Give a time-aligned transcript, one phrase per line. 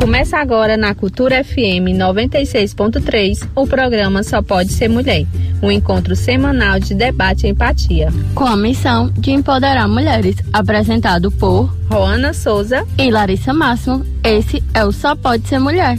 [0.00, 5.26] Começa agora na Cultura FM 96.3 o programa Só Pode Ser Mulher,
[5.62, 8.08] um encontro semanal de debate e empatia.
[8.34, 14.02] Com a missão de empoderar mulheres, apresentado por Roana Souza e Larissa Máximo.
[14.24, 15.98] Esse é o Só Pode Ser Mulher.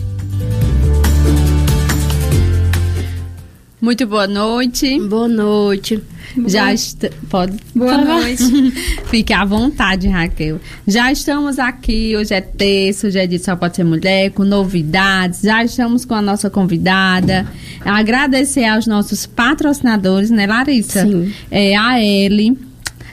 [3.79, 4.99] Muito boa noite.
[4.99, 6.01] Boa noite.
[6.47, 7.09] Já está...
[7.29, 7.57] pode.
[7.75, 8.43] Boa noite.
[9.09, 10.59] Fique à vontade, Raquel.
[10.87, 12.15] Já estamos aqui.
[12.15, 15.41] Hoje é terça, hoje é dia Só Pode Ser Mulher, com novidades.
[15.41, 17.47] Já estamos com a nossa convidada.
[17.83, 21.03] Agradecer aos nossos patrocinadores, né, Larissa?
[21.03, 21.33] Sim.
[21.49, 22.57] É, a Eli,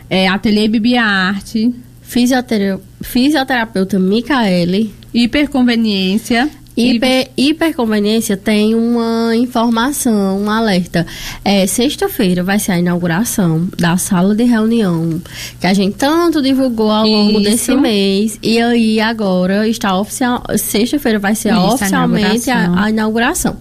[0.09, 2.81] é, Ateliê Bibia Arte, Fisiotera...
[3.01, 4.95] Fisioterapeuta Micaele.
[5.13, 6.49] Hiperconveniência.
[6.79, 11.05] Hiper, hiperconveniência tem uma informação, um alerta.
[11.45, 15.21] É, Sexta-feira vai ser a inauguração da sala de reunião
[15.61, 17.51] que a gente tanto divulgou ao longo Isso.
[17.51, 18.39] desse mês.
[18.43, 20.43] E aí agora está oficial.
[20.57, 22.85] Sexta-feira vai ser Isso, a oficialmente a inauguração.
[22.85, 23.57] a inauguração.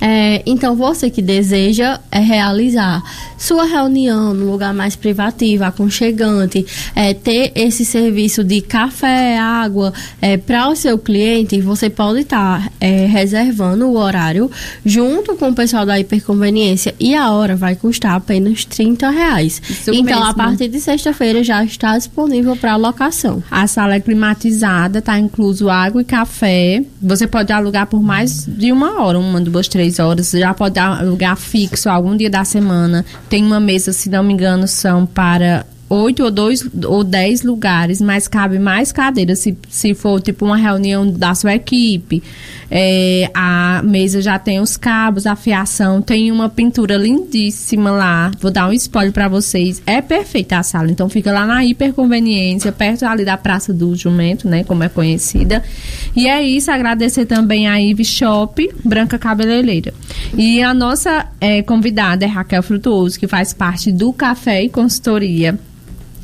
[0.00, 3.02] É, então, você que deseja é, realizar
[3.36, 9.92] sua reunião num lugar mais privativo, aconchegante, é, ter esse serviço de café, água
[10.46, 12.57] para o seu cliente, você pode estar
[13.06, 14.50] reservando o horário
[14.84, 19.60] junto com o pessoal da hiperconveniência e a hora vai custar apenas 30 reais.
[19.68, 20.34] Isso então, a mesmo.
[20.34, 23.42] partir de sexta-feira já está disponível para locação.
[23.50, 26.84] A sala é climatizada, tá incluso água e café.
[27.00, 30.30] Você pode alugar por mais de uma hora, uma, duas, três horas.
[30.30, 33.04] Já pode alugar fixo algum dia da semana.
[33.28, 38.00] Tem uma mesa, se não me engano, são para oito ou dois ou dez lugares,
[38.00, 42.22] mas cabe mais cadeiras se, se for tipo uma reunião da sua equipe.
[42.70, 48.30] É, a mesa já tem os cabos, a fiação, tem uma pintura lindíssima lá.
[48.40, 49.82] Vou dar um spoiler para vocês.
[49.86, 54.46] É perfeita a sala, então fica lá na hiperconveniência, perto ali da Praça do Jumento,
[54.46, 55.62] né, como é conhecida.
[56.14, 59.94] E é isso, agradecer também a Ive Shop, Branca Cabeleireira.
[60.36, 65.58] E a nossa eh, convidada é Raquel Frutuoso, que faz parte do Café e Consultoria.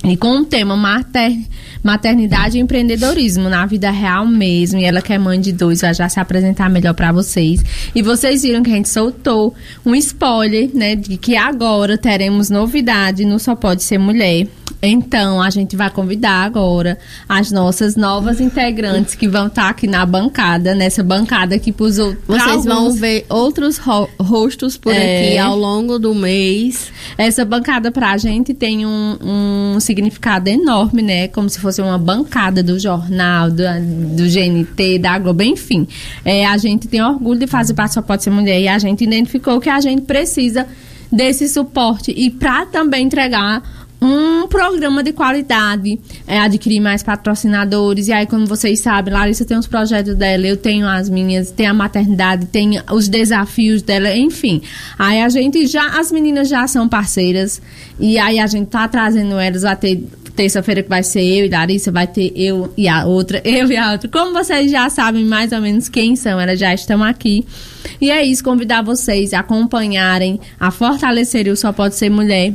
[0.04, 1.34] E com o tema mater,
[1.82, 4.78] maternidade e empreendedorismo na vida real mesmo.
[4.78, 7.65] E ela que é mãe de dois vai já se apresentar melhor para vocês.
[7.94, 9.54] E vocês viram que a gente soltou
[9.84, 10.94] um spoiler, né?
[10.94, 14.47] De que agora teremos novidade no Só Pode Ser Mulher.
[14.86, 20.04] Então, a gente vai convidar agora as nossas novas integrantes que vão estar aqui na
[20.04, 22.22] bancada, nessa bancada que pros outros.
[22.26, 25.28] Vocês vão ver outros ro- rostos por É.
[25.28, 26.92] aqui ao longo do mês.
[27.16, 29.16] Essa bancada pra gente tem um,
[29.75, 31.28] um significado enorme, né?
[31.28, 33.62] Como se fosse uma bancada do jornal, do,
[34.16, 35.88] do GNT, da Globo, enfim.
[36.25, 39.02] É, a gente tem orgulho de fazer parte Só Pode Ser Mulher e a gente
[39.02, 40.66] identificou que a gente precisa
[41.10, 43.62] desse suporte e pra também entregar
[44.04, 48.09] um programa de qualidade, é, adquirir mais patrocinadores.
[48.09, 51.66] E aí, como vocês sabem, Larissa tem os projetos dela, eu tenho as minhas, tem
[51.66, 54.60] a maternidade, tem os desafios dela, enfim.
[54.98, 57.62] Aí a gente já, as meninas já são parceiras,
[57.98, 60.04] e aí a gente tá trazendo elas, vai ter
[60.37, 63.76] terça-feira que vai ser eu e Larissa, vai ter eu e a outra, eu e
[63.76, 64.09] a outra.
[64.10, 67.47] Como vocês já sabem mais ou menos quem são, elas já estão aqui.
[68.00, 72.53] E é isso, convidar vocês a acompanharem, a fortalecer o Só Pode Ser Mulher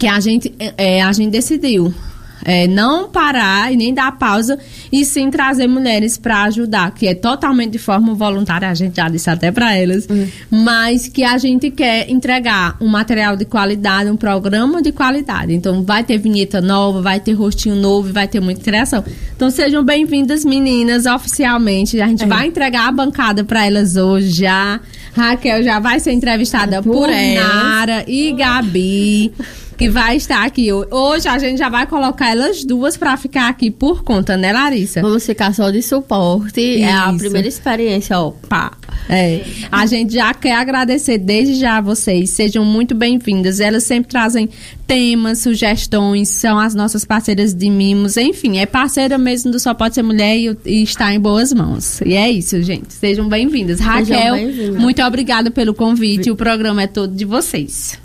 [0.00, 1.94] que a gente, é, a gente decidiu
[2.42, 4.58] é, não parar e nem dar pausa
[4.90, 9.10] e sim trazer mulheres para ajudar, que é totalmente de forma voluntária, a gente já
[9.10, 10.08] disse até para elas,
[10.50, 15.52] mas que a gente quer entregar um material de qualidade, um programa de qualidade.
[15.52, 19.04] Então vai ter vinheta nova, vai ter rostinho novo, e vai ter muita interação.
[19.36, 22.00] Então sejam bem-vindas meninas oficialmente.
[22.00, 24.80] A gente vai entregar a bancada para elas hoje já.
[25.12, 27.08] Raquel já vai ser entrevistada por, Por.
[27.10, 29.32] Nara e Gabi
[29.80, 31.26] que vai estar aqui hoje.
[31.26, 35.00] A gente já vai colocar elas duas pra ficar aqui por conta, né, Larissa?
[35.00, 36.82] Vamos ficar só de suporte.
[36.82, 37.16] É a Isso.
[37.16, 38.30] primeira experiência, ó.
[38.46, 38.72] Pá.
[39.08, 39.40] É.
[39.72, 42.28] A gente já quer agradecer desde já a vocês.
[42.28, 43.58] Sejam muito bem-vindas.
[43.58, 44.50] Elas sempre trazem
[44.86, 49.94] temas, sugestões, são as nossas parceiras de mimos, enfim, é parceira mesmo do Só Pode
[49.94, 52.00] Ser Mulher e, e está em boas mãos.
[52.04, 52.92] E é isso, gente.
[52.92, 53.78] Sejam bem-vindas.
[53.78, 54.80] Raquel, bem-vindas.
[54.80, 56.28] muito obrigada pelo convite.
[56.28, 57.99] O programa é todo de vocês.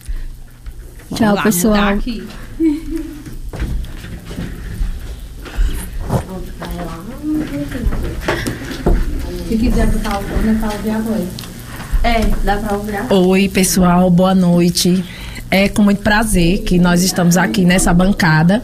[1.10, 1.90] Vamos Tchau, lá, pessoal.
[1.90, 2.28] aqui.
[9.48, 11.28] Se quiser botar o fone, é pra ouvir a voz.
[12.04, 12.94] É, dá pra ouvir.
[13.12, 15.04] Oi, pessoal, boa noite.
[15.52, 18.64] É com muito prazer que nós estamos aqui nessa bancada.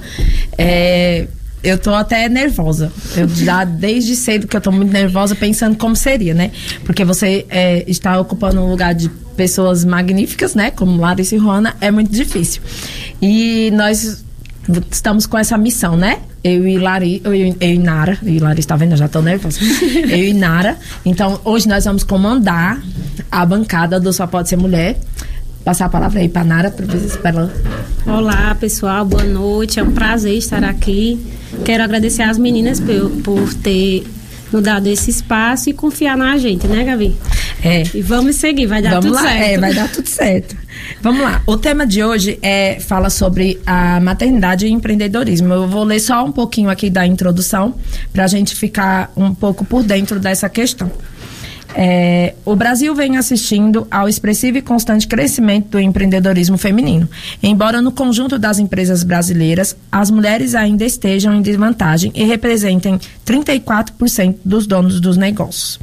[0.57, 1.27] É,
[1.63, 2.91] eu tô até nervosa.
[3.15, 6.51] Eu já desde cedo que eu tô muito nervosa pensando como seria, né?
[6.83, 9.09] Porque você é, está ocupando um lugar de
[9.41, 10.69] pessoas magníficas, né?
[10.69, 12.61] Como Larissa e Juana, é muito difícil.
[13.19, 14.23] E nós
[14.91, 16.19] estamos com essa missão, né?
[16.43, 19.59] Eu e Lari, eu, eu e Nara, e Lari está vendo, eu já estou nervosa.
[20.11, 20.77] eu e Nara.
[21.03, 22.79] Então, hoje nós vamos comandar
[23.31, 24.99] a bancada do Só Pode Ser Mulher.
[25.65, 27.53] Passar a palavra aí para Nara, para ela.
[28.05, 29.79] Olá, pessoal, boa noite.
[29.79, 31.19] É um prazer estar aqui.
[31.65, 34.05] Quero agradecer às meninas por, por ter
[34.59, 37.15] dado esse espaço e confiar na gente, né, Gavi?
[37.63, 37.83] É.
[37.93, 39.43] E vamos seguir, vai dar vamos tudo lá, certo.
[39.43, 40.57] É, vai dar tudo certo.
[41.01, 41.41] Vamos lá.
[41.45, 45.53] O tema de hoje é fala sobre a maternidade e empreendedorismo.
[45.53, 47.75] Eu vou ler só um pouquinho aqui da introdução
[48.11, 50.91] para a gente ficar um pouco por dentro dessa questão.
[51.73, 57.07] É, o Brasil vem assistindo ao expressivo e constante crescimento do empreendedorismo feminino.
[57.41, 64.35] Embora no conjunto das empresas brasileiras as mulheres ainda estejam em desvantagem e representem 34%
[64.43, 65.79] dos donos dos negócios,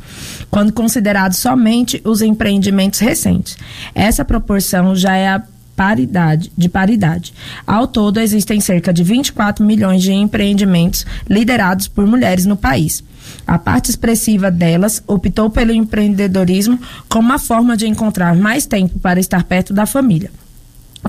[0.51, 3.57] quando considerados somente os empreendimentos recentes.
[3.95, 5.43] Essa proporção já é a
[5.75, 7.33] paridade, de paridade.
[7.65, 13.05] Ao todo, existem cerca de 24 milhões de empreendimentos liderados por mulheres no país.
[13.47, 16.79] A parte expressiva delas optou pelo empreendedorismo
[17.09, 20.31] como uma forma de encontrar mais tempo para estar perto da família.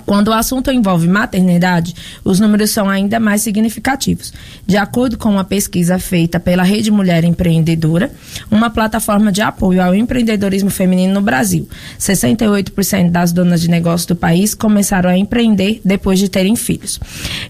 [0.05, 4.31] Quando o assunto envolve maternidade, os números são ainda mais significativos.
[4.65, 8.11] De acordo com uma pesquisa feita pela Rede Mulher Empreendedora,
[8.49, 11.67] uma plataforma de apoio ao empreendedorismo feminino no Brasil,
[11.99, 16.99] 68% das donas de negócios do país começaram a empreender depois de terem filhos.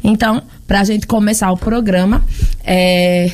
[0.03, 2.23] Então, para a gente começar o programa,
[2.63, 3.31] é,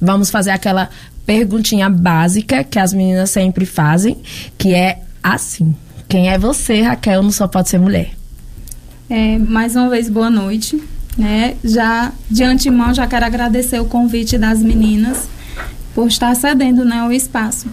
[0.00, 0.88] vamos fazer aquela
[1.24, 4.16] perguntinha básica que as meninas sempre fazem,
[4.56, 5.74] que é assim:
[6.08, 7.22] quem é você, Raquel?
[7.22, 8.10] Não só pode ser mulher.
[9.08, 10.82] É, mais uma vez, boa noite.
[11.16, 11.56] Né?
[11.64, 15.28] Já de antemão, já quero agradecer o convite das meninas
[15.94, 17.68] por estar cedendo né, o espaço.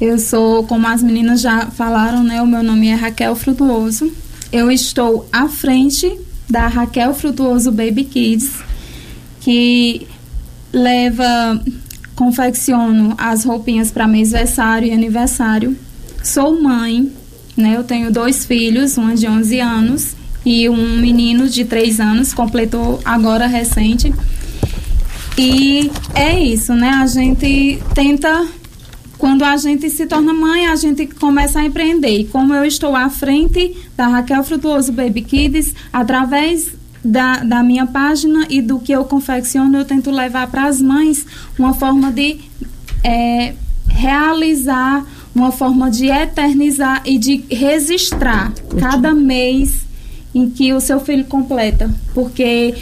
[0.00, 4.12] Eu sou, como as meninas já falaram, né, o meu nome é Raquel Frutuoso.
[4.52, 6.16] Eu estou à frente
[6.48, 8.50] da Raquel Frutuoso Baby Kids,
[9.40, 10.06] que
[10.76, 11.58] leva,
[12.14, 15.74] confecciono as roupinhas para mêsversário e aniversário.
[16.22, 17.10] Sou mãe,
[17.56, 17.76] né?
[17.76, 20.14] Eu tenho dois filhos, uma de 11 anos
[20.44, 24.12] e um menino de 3 anos, completou agora recente.
[25.38, 26.90] E é isso, né?
[26.90, 28.46] A gente tenta
[29.18, 32.18] quando a gente se torna mãe, a gente começa a empreender.
[32.18, 36.70] E como eu estou à frente da Raquel Frutuoso Baby Kids, através
[37.06, 41.24] da, da minha página e do que eu confecciono, eu tento levar para as mães
[41.58, 42.38] uma forma de
[43.04, 43.54] é,
[43.88, 49.86] realizar, uma forma de eternizar e de registrar cada mês
[50.34, 52.74] em que o seu filho completa, porque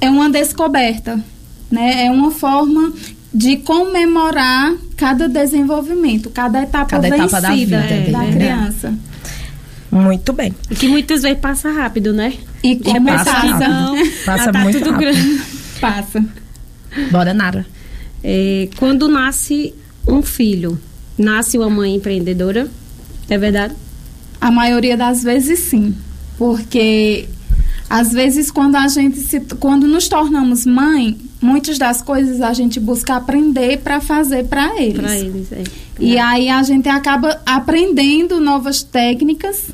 [0.00, 1.22] é uma descoberta,
[1.70, 2.06] né?
[2.06, 2.92] É uma forma
[3.32, 8.32] de comemorar cada desenvolvimento, cada etapa Cada vencida etapa da vida é, da né?
[8.32, 8.94] criança.
[9.92, 10.54] Muito bem.
[10.70, 12.32] E que muitas vezes passa rápido, né?
[12.64, 14.24] E como passa passa, rápido.
[14.24, 15.12] Passa tá muito tudo rápido.
[15.12, 15.42] grande.
[15.78, 16.24] passa.
[17.10, 17.66] Bora, Nara.
[18.24, 19.74] É, quando nasce
[20.08, 20.80] um filho,
[21.18, 22.70] nasce uma mãe empreendedora,
[23.28, 23.74] é verdade?
[24.40, 25.94] A maioria das vezes sim,
[26.38, 27.28] porque
[27.90, 32.80] às vezes quando a gente se, quando nos tornamos mãe, muitas das coisas a gente
[32.80, 35.00] busca aprender para fazer para eles.
[35.00, 35.64] Para eles, é.
[36.00, 39.68] E aí a gente acaba aprendendo novas técnicas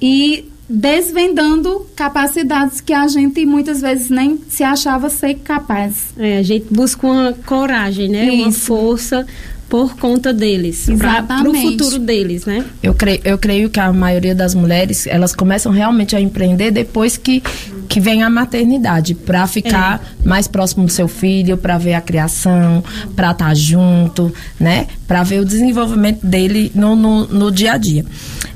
[0.00, 6.06] e desvendando capacidades que a gente muitas vezes nem se achava ser capaz.
[6.18, 8.30] É, a gente busca uma coragem, né?
[8.30, 8.60] Uma Isso.
[8.60, 9.26] força
[9.68, 10.86] por conta deles.
[10.98, 12.64] Para o futuro deles, né?
[12.82, 17.16] Eu creio, eu creio que a maioria das mulheres, elas começam realmente a empreender depois
[17.16, 17.42] que,
[17.86, 22.82] que vem a maternidade, para ficar mais próximo do seu filho, para ver a criação,
[23.14, 24.86] para estar junto, né?
[25.06, 28.04] Para ver o desenvolvimento dele no, no, no dia a dia.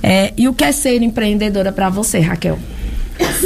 [0.02, 2.58] É, e o que é ser empreendedora para você, Raquel?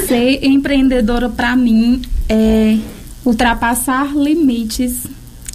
[0.07, 2.79] Ser empreendedora para mim é
[3.25, 5.07] ultrapassar limites,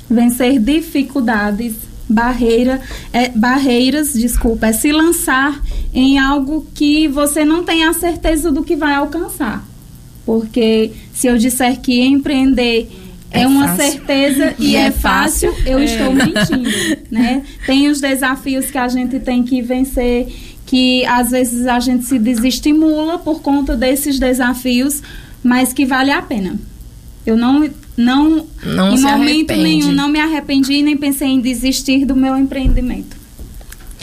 [0.10, 1.76] vencer dificuldades,
[2.10, 2.82] barreira,
[3.14, 5.62] é, barreiras, desculpa, é se lançar
[5.94, 9.69] em algo que você não tem a certeza do que vai alcançar.
[10.30, 12.88] Porque se eu disser que empreender
[13.32, 13.92] é, É uma fácil.
[13.94, 15.72] certeza e, é, é fácil, fácil.
[15.72, 16.70] eu estou mentindo,
[17.10, 17.42] né?
[17.66, 20.28] Tem os desafios que a gente tem que vencer,
[20.68, 25.02] que às vezes a gente se desestimula por conta desses desafios,
[25.44, 26.60] mas que vale a pena.
[27.26, 27.68] Eu não
[27.98, 29.64] não, Não em momento arrepende.
[29.64, 33.18] nenhum não me arrependi nem pensei em desistir do meu empreendimento.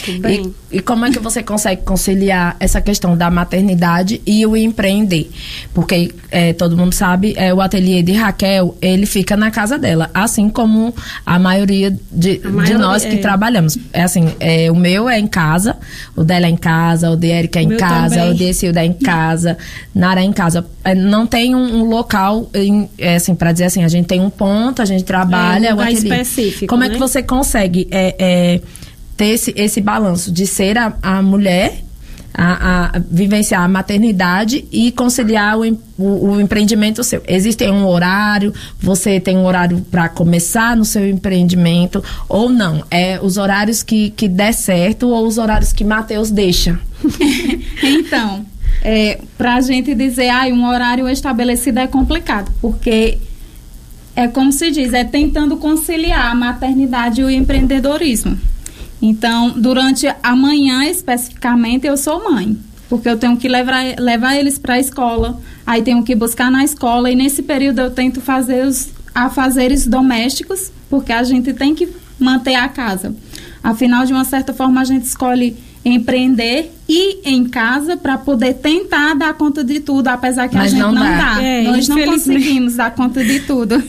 [0.07, 5.31] E, e como é que você consegue conciliar essa questão da maternidade e o empreender?
[5.73, 10.11] Porque é, todo mundo sabe, é, o ateliê de Raquel, ele fica na casa dela,
[10.13, 13.19] assim como a maioria de, A maioria, de nós que é.
[13.19, 13.79] trabalhamos.
[13.93, 15.77] É assim, é, o meu é em casa,
[16.15, 18.31] o dela é em casa, o de Erika é em casa, também.
[18.33, 19.57] o de Silda é em casa,
[19.95, 20.67] Nara é em casa.
[20.85, 24.21] É, não tem um, um local, em, é, assim, para dizer assim, a gente tem
[24.21, 25.99] um ponto, a gente trabalha, É, um o ateliê.
[25.99, 26.95] específico, Como é né?
[26.95, 28.61] que você consegue é, é,
[29.17, 31.83] ter esse, esse balanço de ser a, a mulher,
[32.35, 35.63] a, a vivenciar a maternidade e conciliar o,
[35.97, 37.23] o, o empreendimento seu?
[37.27, 38.53] Existe um horário?
[38.79, 42.85] Você tem um horário para começar no seu empreendimento ou não?
[42.91, 46.79] É os horários que, que der certo ou os horários que Matheus deixa?
[47.83, 48.45] Então,
[48.83, 53.19] é, para a gente dizer, ah, um horário estabelecido é complicado, porque
[54.15, 58.39] é como se diz, é tentando conciliar a maternidade e o empreendedorismo.
[59.01, 62.57] Então, durante a manhã especificamente, eu sou mãe,
[62.89, 66.65] porque eu tenho que levar, levar eles para a escola, aí tenho que buscar na
[66.65, 71.89] escola, e nesse período eu tento fazer os afazeres domésticos, porque a gente tem que
[72.19, 73.15] manter a casa.
[73.63, 79.15] Afinal, de uma certa forma, a gente escolhe empreender e em casa para poder tentar
[79.15, 81.35] dar conta de tudo, apesar que Mas a gente não não, dá.
[81.35, 81.43] dá.
[81.43, 83.83] É, Nós não conseguimos dar conta de tudo.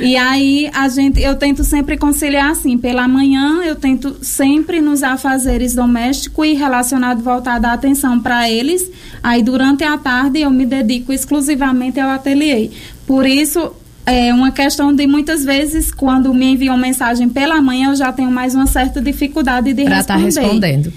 [0.00, 5.02] E aí a gente, eu tento sempre conciliar assim, pela manhã eu tento sempre nos
[5.02, 8.90] afazeres domésticos e relacionado voltar a dar atenção para eles.
[9.22, 12.70] Aí durante a tarde eu me dedico exclusivamente ao ateliê.
[13.06, 13.72] Por isso
[14.04, 18.30] é uma questão de muitas vezes quando me enviam mensagem pela manhã eu já tenho
[18.30, 20.46] mais uma certa dificuldade de Pra estar responder.
[20.48, 20.92] respondendo.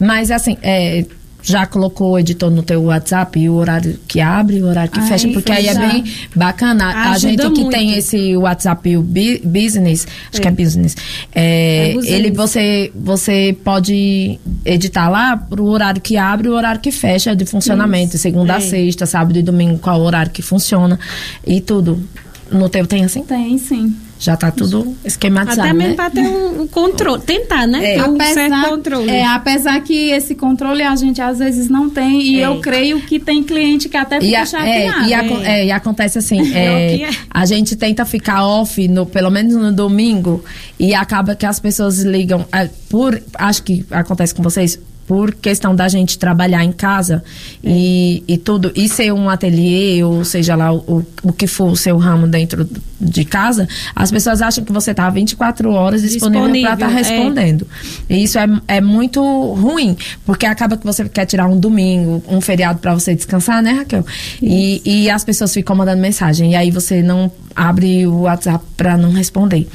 [0.00, 1.04] Mas assim, é,
[1.46, 4.90] já colocou o editor no teu WhatsApp e o horário que abre e o horário
[4.90, 5.28] que Ai, fecha?
[5.28, 7.10] Porque aí é bem bacana.
[7.12, 7.68] a gente que muito.
[7.70, 8.96] tem esse WhatsApp
[9.44, 10.96] business, acho que é business,
[11.34, 16.80] é, É ele você, você pode editar lá pro horário que abre e o horário
[16.80, 18.16] que fecha de funcionamento.
[18.16, 18.60] Segunda a É.
[18.60, 20.98] sexta, sábado e domingo, qual o horário que funciona
[21.46, 22.02] e tudo.
[22.50, 23.22] No teu tem assim?
[23.22, 23.94] Tem, sim.
[24.24, 25.96] Já tá tudo esquematizado, Até mesmo né?
[25.96, 27.20] para ter um, um controle.
[27.22, 27.94] Tentar, né?
[27.94, 28.02] É.
[28.02, 29.10] Ter um certo controle.
[29.10, 32.46] é, apesar que esse controle a gente às vezes não tem e É.
[32.46, 35.08] eu creio que tem cliente que até fica a- é, chateado.
[35.08, 37.10] e, aco- é, e acontece assim, É é, é.
[37.30, 40.42] a gente tenta ficar off, no, pelo menos no domingo,
[40.78, 45.74] e acaba que as pessoas ligam, é, por, acho que acontece com vocês, por questão
[45.74, 47.22] da gente trabalhar em casa
[47.62, 51.76] e, e tudo, e ser um ateliê, ou seja lá, o, o que for o
[51.76, 52.68] seu ramo dentro
[53.00, 57.16] de casa, as pessoas acham que você está 24 horas disponível para estar Disponível, é.
[57.16, 57.66] respondendo.
[58.08, 59.20] E isso é, é muito
[59.54, 63.72] ruim, porque acaba que você quer tirar um domingo, um feriado para você descansar, né,
[63.72, 64.04] Raquel?
[64.42, 66.52] E, e as pessoas ficam mandando mensagem.
[66.52, 69.68] E aí você não abre o WhatsApp para não responder.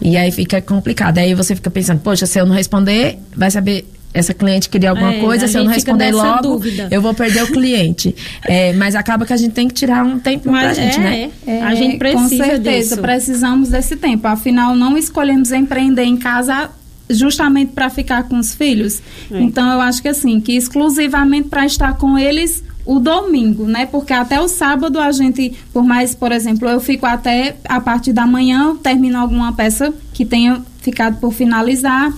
[0.00, 1.18] E aí fica complicado.
[1.18, 3.86] Aí você fica pensando, poxa, se eu não responder, vai saber.
[4.12, 6.88] Essa cliente queria alguma É, coisa, se eu não responder logo, dúvida.
[6.90, 8.14] eu vou perder o cliente.
[8.44, 11.00] É, mas acaba que a gente tem que tirar um tempo pra Mas gente, é,
[11.00, 11.30] né?
[11.46, 11.62] é.
[11.62, 13.00] a gente precisa Com certeza, disso.
[13.00, 14.26] precisamos desse tempo.
[14.26, 16.70] Afinal, não escolhemos empreender em casa
[17.08, 19.00] justamente para ficar com os filhos.
[19.30, 19.40] É.
[19.40, 23.86] Então, eu acho que assim, que exclusivamente para estar com eles o domingo, né?
[23.86, 28.12] Porque até o sábado a gente, por mais, por exemplo, eu fico até a partir
[28.12, 32.12] da manhã, termino alguma peça que tenha ficado por finalizar.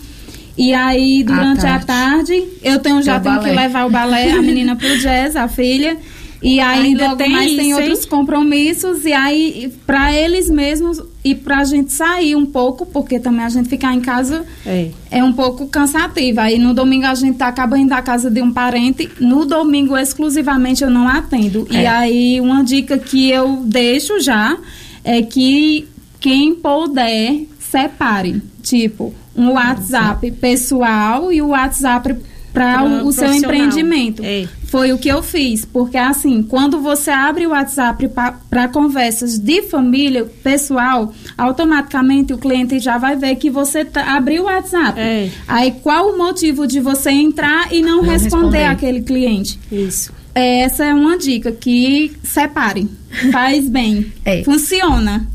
[0.56, 1.86] E aí, durante a tarde.
[1.86, 3.62] tarde, eu tenho, já É tenho que balé.
[3.62, 5.96] levar o balé, a menina pro jazz, a filha.
[6.44, 7.86] E aí, Ainda logo tem mais tem isso, hein?
[7.88, 13.44] outros compromissos e aí para eles mesmos e pra gente sair um pouco, porque também
[13.44, 14.88] a gente ficar em casa É.
[15.08, 16.40] é um pouco cansativo.
[16.40, 19.96] Aí no domingo a gente tá acaba indo à casa de um parente, no domingo
[19.96, 21.64] exclusivamente eu não atendo.
[21.70, 21.86] E É.
[21.86, 24.58] aí uma dica que eu deixo já
[25.04, 25.86] é que
[26.18, 32.16] quem puder separe, tipo, um WhatsApp pessoal e o WhatsApp
[32.52, 34.22] para o, o seu empreendimento.
[34.22, 34.46] É.
[34.66, 38.08] Foi o que eu fiz, porque assim, quando você abre o WhatsApp
[38.50, 44.42] para conversas de família, pessoal, automaticamente o cliente já vai ver que você tá, abriu
[44.42, 44.98] o WhatsApp.
[45.00, 45.30] É.
[45.48, 48.64] Aí qual o motivo de você entrar e não, Não responder, responder.
[48.64, 49.58] aquele cliente?
[49.70, 50.12] Isso.
[50.34, 52.88] Essa é uma dica que separe,
[53.30, 54.42] faz bem, É.
[54.44, 55.26] funciona.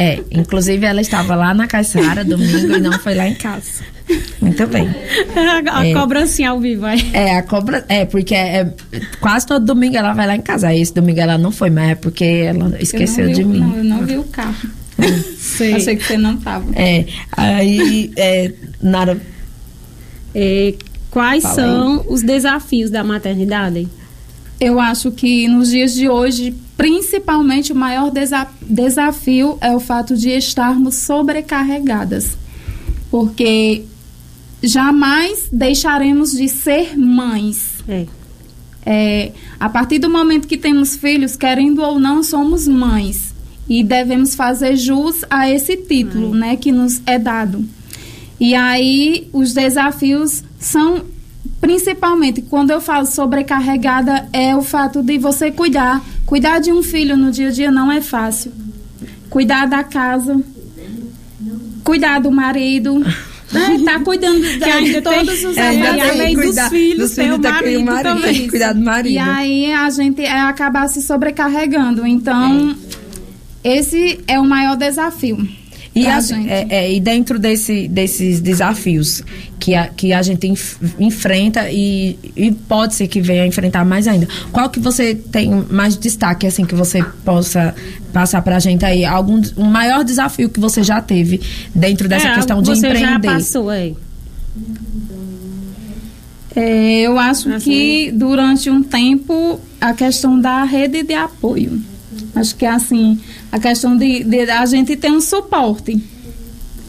[0.00, 3.82] É, inclusive ela estava lá na Caixara domingo e não foi lá em casa.
[4.40, 4.88] Muito bem.
[5.68, 5.92] A, a É.
[5.92, 6.96] cobrancinha ao vivo, vai.
[7.12, 7.84] É, a cobra.
[7.88, 8.72] É, porque é,
[9.20, 10.68] quase todo domingo ela vai lá em casa.
[10.68, 13.58] Aí Esse domingo ela não foi, mas é porque ela esqueceu de vi, mim.
[13.60, 14.54] Não, eu não vi o carro.
[15.36, 15.74] Sei.
[15.74, 16.64] Achei que você não tava.
[16.74, 17.04] É,
[17.36, 19.20] aí, é, Nara,
[20.34, 20.74] É,
[21.10, 23.88] quais Fala são os desafios da maternidade?
[24.60, 30.16] Eu acho que nos dias de hoje, principalmente o maior desa- desafio é o fato
[30.16, 32.38] de estarmos sobrecarregadas.
[33.10, 33.84] Porque
[34.62, 37.74] jamais deixaremos de ser mães.
[37.88, 38.06] É.
[38.86, 43.34] É, a partir do momento que temos filhos, querendo ou não, somos mães.
[43.68, 47.66] E devemos fazer jus a esse título, né, que nos é dado.
[48.40, 51.02] E aí, os desafios são,
[51.60, 56.02] principalmente, quando eu falo sobrecarregada, é o fato de você cuidar.
[56.24, 58.52] Cuidar de um filho no dia a dia não é fácil.
[59.30, 60.40] Cuidar da casa,
[61.84, 62.98] cuidar do marido,
[63.52, 68.22] né, tá cuidando de, todos os é, além dos filhos, o tem que ter marido
[68.22, 69.14] tem que cuidar do marido.
[69.14, 72.06] E aí a gente é acabar se sobrecarregando.
[72.06, 72.76] Então,
[73.64, 75.36] esse é o maior desafio.
[75.94, 76.48] E, pra a- gente.
[76.48, 79.22] é- é, e dentro desse, desses desafios
[79.58, 83.84] que a, que a gente enf- enfrenta e, e pode ser que venha a enfrentar
[83.84, 87.74] mais ainda, qual que você tem mais destaque, assim, que você possa
[88.12, 89.04] passar pra gente aí?
[89.04, 91.40] Algum um maior desafio que você já teve
[91.74, 93.28] dentro dessa É, questão de você empreender?
[93.28, 93.92] já passou, é.
[96.56, 97.64] É, eu acho Assim.
[97.70, 101.80] que durante um tempo a questão da rede de apoio.
[102.34, 103.18] Acho que assim,
[103.50, 106.00] a questão de, de a gente ter um suporte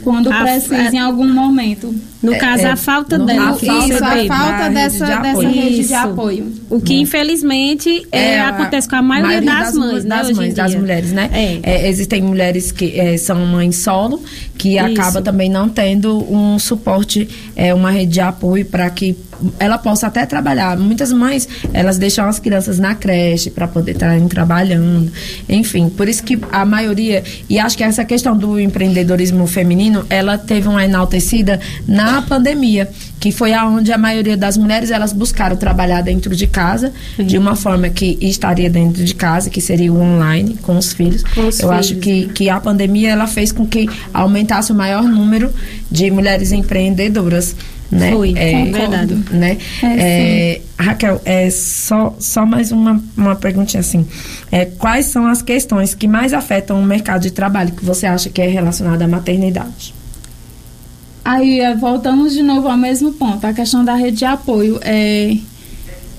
[0.03, 1.93] quando A- precisa é- em algum momento.
[2.21, 3.51] No É, caso, é, a falta no- dela.
[3.51, 6.51] a falta Isso, a falta dessa, de dessa rede de apoio.
[6.69, 10.53] O que, infelizmente, é, É, acontece com a maioria, das, mu- mães, né, das mães,
[10.53, 11.29] das mulheres, né?
[11.33, 11.59] É.
[11.63, 14.21] É, existem mulheres que é, são mães solo,
[14.57, 14.85] que Isso.
[14.85, 19.15] acaba também não tendo um suporte, é, uma rede de apoio para que
[19.57, 20.77] ela possa até trabalhar.
[20.77, 25.09] Muitas mães, elas deixam as crianças na creche para poder estarem trabalhando.
[25.47, 30.37] Enfim, por isso que a maioria, e acho que essa questão do empreendedorismo feminino, ela
[30.37, 31.57] teve uma enaltecida
[31.87, 32.89] na pandemia,
[33.19, 37.55] que foi aonde a maioria das mulheres elas buscaram trabalhar dentro de casa, de uma
[37.55, 41.23] forma que estaria dentro de casa, que seria o online com os filhos.
[41.23, 42.03] Com os Eu acho filhos.
[42.03, 45.51] que, que a pandemia ela fez com que aumentasse o maior número
[45.91, 47.55] de mulheres empreendedoras.
[47.91, 48.11] Né?
[48.11, 49.15] Foi, é, verdade.
[49.31, 49.57] Né?
[49.81, 54.05] É, É, Raquel, é só, só mais uma, uma perguntinha assim.
[54.51, 58.29] É, quais são as questões que mais afetam o mercado de trabalho que você acha
[58.29, 59.98] que é relacionado à maternidade?
[61.29, 64.79] Aí é, voltamos de novo ao mesmo ponto, a questão da rede de apoio.
[64.81, 65.37] É,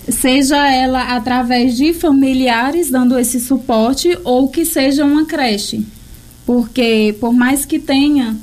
[0.09, 5.85] seja ela através de familiares dando esse suporte ou que seja uma creche.
[6.47, 8.37] Porque por mais que tenha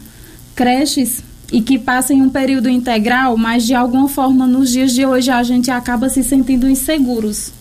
[0.54, 5.32] creches e que passem um período integral, mas de alguma forma nos dias de hoje
[5.32, 7.54] a gente acaba se sentindo inseguros.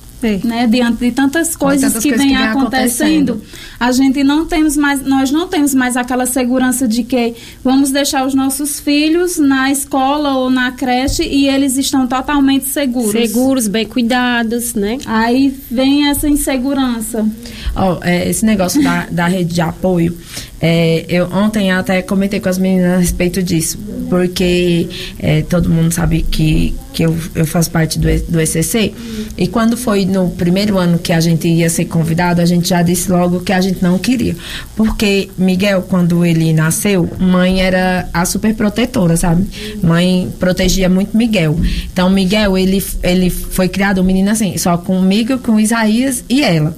[0.44, 3.42] Né, diante de tantas coisas tantas que coisas vêm que vem acontecendo, acontecendo.
[3.78, 8.26] a gente não temos mais, nós não temos mais aquela segurança de que vamos deixar
[8.26, 13.12] os nossos filhos na escola ou na creche e eles estão totalmente seguros.
[13.12, 14.98] Seguros, bem cuidados, né?
[15.06, 17.26] Aí vem essa insegurança.
[17.74, 20.16] Ó, é, esse negócio da, da rede de apoio,
[20.60, 24.88] é, eu ontem até comentei com as meninas a respeito disso, porque
[25.18, 28.94] é, todo mundo sabe que, que eu, eu faço parte do, do ECC,
[29.36, 32.82] e quando foi no primeiro ano que a gente ia ser convidado, a gente já
[32.82, 34.34] disse logo que a gente não queria,
[34.74, 39.46] porque Miguel, quando ele nasceu, mãe era a super protetora, sabe?
[39.82, 41.58] Mãe protegia muito Miguel.
[41.92, 46.76] Então, Miguel, ele, ele foi criado um menino assim, só comigo, com Isaías e ela.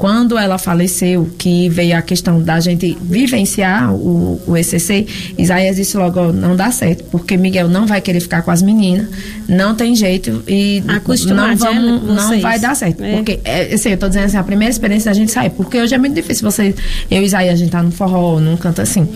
[0.00, 5.94] Quando ela faleceu, que veio a questão da gente vivenciar o, o ECC, Isaías disse
[5.94, 9.08] logo, não dá certo, porque Miguel não vai querer ficar com as meninas,
[9.46, 13.04] não tem jeito e Acostumar não, vamos, não vai dar certo.
[13.04, 13.16] É.
[13.16, 15.94] Porque, é, assim, eu tô dizendo assim, a primeira experiência da gente sair, porque hoje
[15.94, 16.74] é muito difícil você,
[17.10, 19.06] eu e Isaías, a gente tá no forró, num canto assim.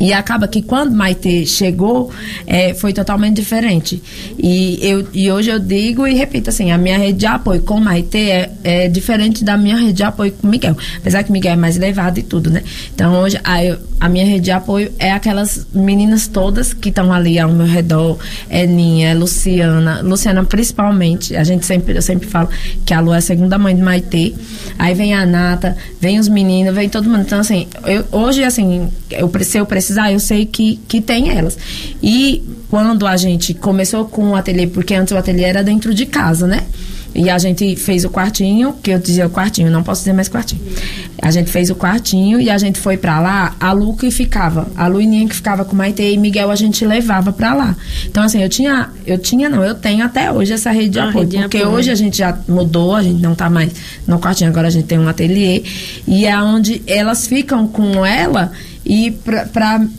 [0.00, 2.10] E acaba que quando Maite chegou,
[2.46, 4.02] é, foi totalmente diferente.
[4.38, 7.80] E, eu, e hoje eu digo e repito assim, a minha rede de apoio com
[7.80, 10.76] Maite é, é diferente da minha rede de apoio com Miguel.
[10.98, 12.62] Apesar que Miguel é mais elevado e tudo, né?
[12.94, 13.56] Então hoje a,
[14.00, 18.18] a minha rede de apoio é aquelas meninas todas que estão ali ao meu redor.
[18.50, 20.02] É Ninha, é Luciana.
[20.02, 21.34] Luciana principalmente.
[21.36, 22.48] A gente sempre, eu sempre falo
[22.84, 24.34] que a Lu é a segunda mãe de Maite.
[24.78, 27.22] Aí vem a Nata, vem os meninos, vem todo mundo.
[27.22, 31.56] Então, assim, eu- hoje, assim, eu, se eu precisar, eu sei que, que tem elas.
[32.02, 36.06] E quando a gente começou com o ateliê, porque antes o ateliê era dentro de
[36.06, 36.64] casa, né?
[37.14, 40.28] E a gente fez o quartinho, que eu dizia o quartinho, não posso dizer mais
[40.28, 40.60] quartinho.
[41.22, 44.68] A gente fez o quartinho e a gente foi pra lá, a Lu que ficava,
[44.76, 47.74] a Luininha que ficava com o Maite e Miguel a gente levava pra lá.
[48.04, 51.04] Então assim, eu tinha, eu tinha não, eu tenho até hoje essa rede de A
[51.08, 51.74] apoio, rede de porque apoio.
[51.74, 53.72] hoje a gente já mudou, a gente não tá mais
[54.06, 55.62] no quartinho, agora a gente tem um ateliê
[56.06, 58.52] e é onde elas ficam com ela
[58.88, 59.10] e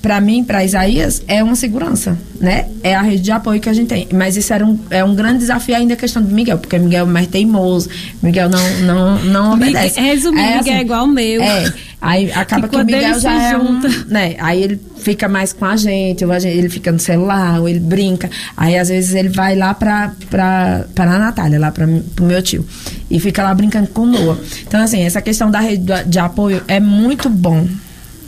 [0.02, 2.68] pra mim, pra Isaías, é uma segurança, né?
[2.82, 4.08] É a rede de apoio que a gente tem.
[4.14, 7.06] Mas isso era um, é um grande desafio ainda a questão do Miguel, porque Miguel
[7.06, 7.90] é mais teimoso,
[8.24, 10.00] Miguel não, não, não obedece.
[10.00, 11.42] resumindo, Miguel é igual ao meu.
[11.44, 14.36] É, Aí acaba Que que, o Miguel já é um, né?
[14.40, 17.68] Aí ele fica mais com a gente, ou a gente- ele fica no celular, ou
[17.68, 18.30] ele brinca.
[18.56, 22.42] Aí às vezes ele vai lá pra, pra, pra a Natália, lá pra, pro meu
[22.42, 22.64] tio.
[23.10, 24.38] E fica lá brincando com o Noah.
[24.68, 27.66] Então, assim, essa questão da rede de- de apoio é muito bom.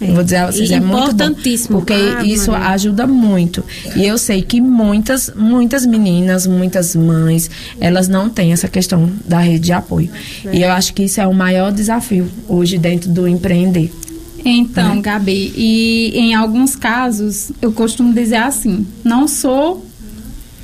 [0.01, 1.03] Eu Vou dizer a vocês, é muito bom.
[1.03, 1.77] importantíssimo.
[1.79, 2.67] Porque Ah, isso Maria.
[2.69, 3.63] ajuda muito.
[3.95, 7.49] E eu sei que muitas, muitas meninas, muitas mães,
[7.81, 10.09] elas não têm essa questão da rede de apoio.
[10.53, 13.91] E eu acho que isso é o maior desafio hoje dentro do empreender.
[14.45, 19.85] Então, Gabi, e em alguns casos eu costumo dizer assim: não sou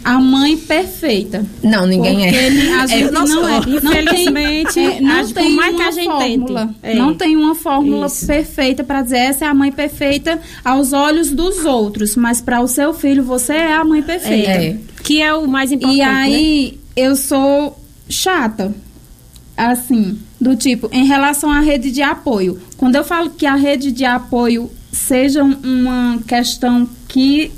[0.05, 1.43] a mãe perfeita.
[1.63, 2.45] Não, ninguém porque é.
[2.45, 3.57] ele- a gente não não, é.
[3.57, 6.65] Infelizmente, é, não tem mais uma que a gente fórmula.
[6.67, 6.77] tente.
[6.83, 6.95] É.
[6.95, 8.27] Não tem uma fórmula Isso.
[8.27, 12.67] perfeita para dizer essa é a mãe perfeita aos olhos dos outros, mas para o
[12.67, 14.51] seu filho você é a mãe perfeita.
[14.51, 14.77] É.
[15.03, 15.97] Que é o mais importante.
[15.97, 16.05] E né?
[16.07, 18.71] aí, eu sou chata.
[19.57, 22.59] Assim, do tipo, em relação à rede de apoio.
[22.77, 27.51] Quando eu falo que a rede de apoio seja um- uma questão que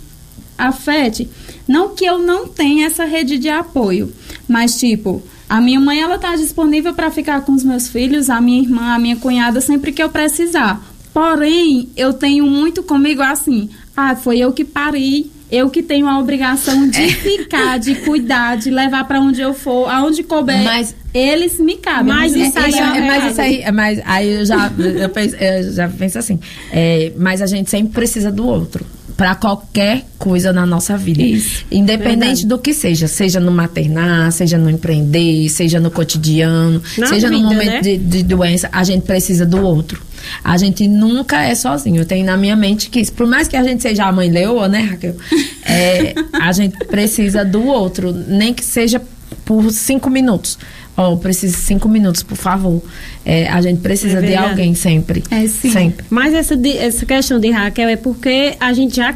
[0.58, 1.28] afete,
[1.68, 4.12] não que eu não tenha essa rede de apoio,
[4.48, 8.40] mas tipo, a minha mãe ela tá disponível para ficar com os meus filhos, a
[8.42, 10.82] minha irmã, a minha cunhada sempre que eu precisar.
[11.14, 16.20] Porém, eu tenho muito comigo assim, ah, foi eu que parei, eu que tenho a
[16.20, 20.64] obrigação de ficar, de cuidar, de levar para onde eu for, aonde couber.
[20.64, 22.14] Mas- eles me cabem.
[22.14, 25.36] Mas isso aí É, é, mas isso aí, é, mas aí eu já, eu penso,
[25.36, 26.40] eu já penso assim,
[26.72, 28.86] é, mas a gente sempre precisa do outro.
[29.18, 31.24] Pra qualquer coisa na nossa vida.
[31.24, 31.66] Isso.
[31.72, 32.46] Independente Verdade.
[32.46, 33.08] do que seja.
[33.08, 37.82] Seja no maternar, seja no empreender, seja no cotidiano, Na seja no vida, momento né?
[37.82, 40.00] de, de doença, a gente precisa do outro.
[40.44, 42.02] A gente nunca é sozinho.
[42.02, 44.30] Eu tenho na minha mente que, isso, por mais que a gente seja a mãe
[44.30, 45.16] leoa, né, Raquel?
[45.70, 49.02] É, a gente precisa do outro, nem que seja
[49.44, 50.58] por cinco minutos.
[50.98, 52.82] Ó, eu preciso de cinco minutos, por favor.
[53.24, 55.24] É, a gente precisa É de alguém sempre.
[55.30, 55.70] É, sim.
[55.70, 56.04] Sempre.
[56.10, 59.16] Mas essa, essa questão de Raquel é porque a gente já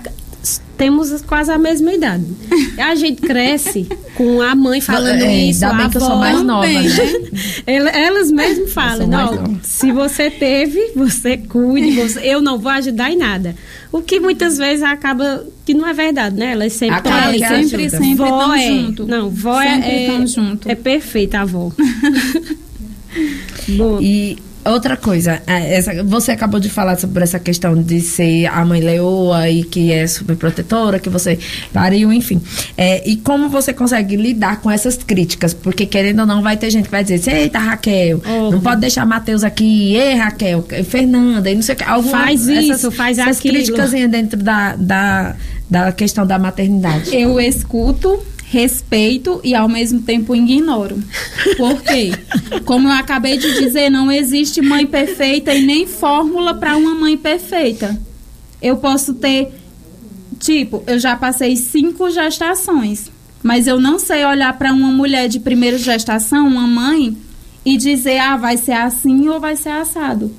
[0.82, 2.26] temos quase a mesma idade.
[2.80, 6.20] A gente cresce com a mãe falando É, isso, a bem que eu sou avó
[6.20, 6.82] mais nova, né?
[7.67, 13.12] Ela- Elas mesmo falam, não, se você teve, você cuide, você- eu não vou ajudar
[13.12, 13.56] em nada.
[13.91, 16.54] O que muitas vezes acaba que não é verdade, né?
[16.54, 19.06] Elas sempre estão ali, sempre, sempre vó tão é, junto.
[19.06, 20.67] Não, vó Sempre é, é, junto.
[20.72, 21.72] é perfeita a avó.
[24.02, 28.63] E outra coisa, é, essa- você acabou de falar sobre essa questão de ser a
[28.65, 31.38] mãe leoa e que é super protetora, que você
[31.74, 32.41] pariu, enfim.
[32.78, 35.54] É, e como você consegue lidar com essas críticas?
[35.54, 38.21] Porque querendo ou não, vai ter gente que vai dizer, assim, eita, Raquel,
[38.52, 41.84] não pode deixar Matheus aqui, ei, Raquel, Fernanda, e não sei o que.
[41.84, 43.56] Alguma, Faz isso, faz essas aquilo.
[43.56, 45.36] críticas dentro da, da,
[45.69, 47.15] da questão da maternidade.
[47.15, 48.19] Eu escuto,
[48.52, 51.02] respeito e ao mesmo tempo ignoro.
[51.56, 52.12] Por quê?
[52.66, 57.18] Como eu acabei de dizer, não existe mãe perfeita e nem fórmula para uma mãe
[57.18, 57.98] perfeita.
[58.62, 59.54] Eu posso ter,
[60.38, 63.10] tipo, eu já passei cinco gestações,
[63.42, 67.16] mas eu não sei olhar para uma mulher de primeira gestação, uma mãe,
[67.66, 70.30] e dizer, ah, vai ser assim ou vai ser assado.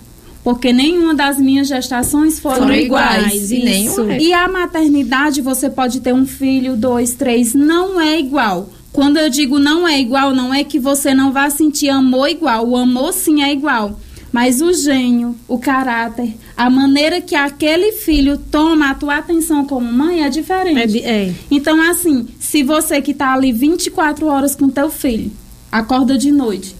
[0.44, 3.26] Porque nenhuma das minhas gestações foram, Foram iguais.
[3.26, 4.20] iguais, e nenhuma é.
[4.20, 8.68] E a maternidade, você pode ter um filho, dois, três, não é igual.
[8.92, 12.66] Quando eu digo não é igual, não é que você não vá sentir amor igual.
[12.68, 13.98] O amor sim é igual.
[14.32, 19.92] Mas o gênio, o caráter, a maneira que aquele filho toma a tua atenção como
[19.92, 21.02] mãe é diferente.
[21.04, 21.34] é, é.
[21.50, 25.30] Então, assim, se você que tá ali 24 horas com teu filho,
[25.70, 26.74] acorda de noite,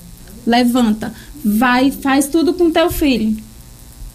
[0.47, 1.13] levanta,
[1.45, 3.37] vai, faz tudo com teu filho.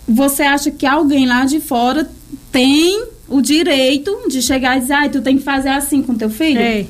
[0.07, 2.09] Você acha que alguém lá de fora
[2.51, 6.29] tem o direito de chegar e dizer, ai, tu tem que fazer assim com teu
[6.29, 6.59] filho?
[6.59, 6.85] É.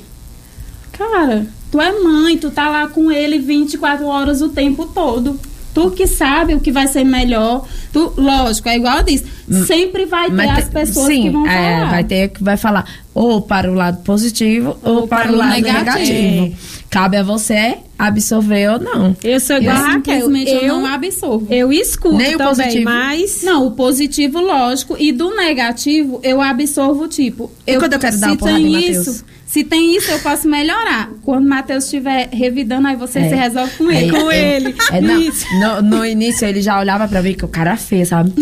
[0.91, 5.39] Cara, tu é mãe, tu tá lá com ele 24 horas o tempo todo.
[5.73, 7.67] Tu que sabe o que vai ser melhor.
[7.93, 9.25] Tu, lógico, é igual eu disse.
[9.67, 11.89] Sempre vai ter Mas as pessoas sim, que vão é, falar.
[11.91, 15.85] vai ter que vai falar ou para o lado positivo ou, para, o lado negativo.
[15.87, 16.57] negativo.
[16.89, 19.15] Cabe a você absorver ou não.
[19.23, 20.15] Eu sou igual Eu a Raquel.
[20.21, 21.47] simplesmente eu, Eu, não absorvo.
[21.53, 22.83] eu escuto Nem o também, positivo?
[22.85, 23.41] mas...
[23.43, 27.51] Não, o positivo, lógico, e do negativo, eu absorvo, tipo...
[27.65, 29.23] E quando eu quero dar uma porrada tem em Matheus?
[29.47, 31.09] Se tem isso, eu posso melhorar.
[31.23, 33.29] Quando o Matheus estiver revidando, aí você É.
[33.29, 34.11] se resolve com ele.
[34.11, 34.75] Com ele.
[34.91, 38.05] É, não, no, no início ele já olhava pra mim que o cara é feio,
[38.05, 38.33] sabe?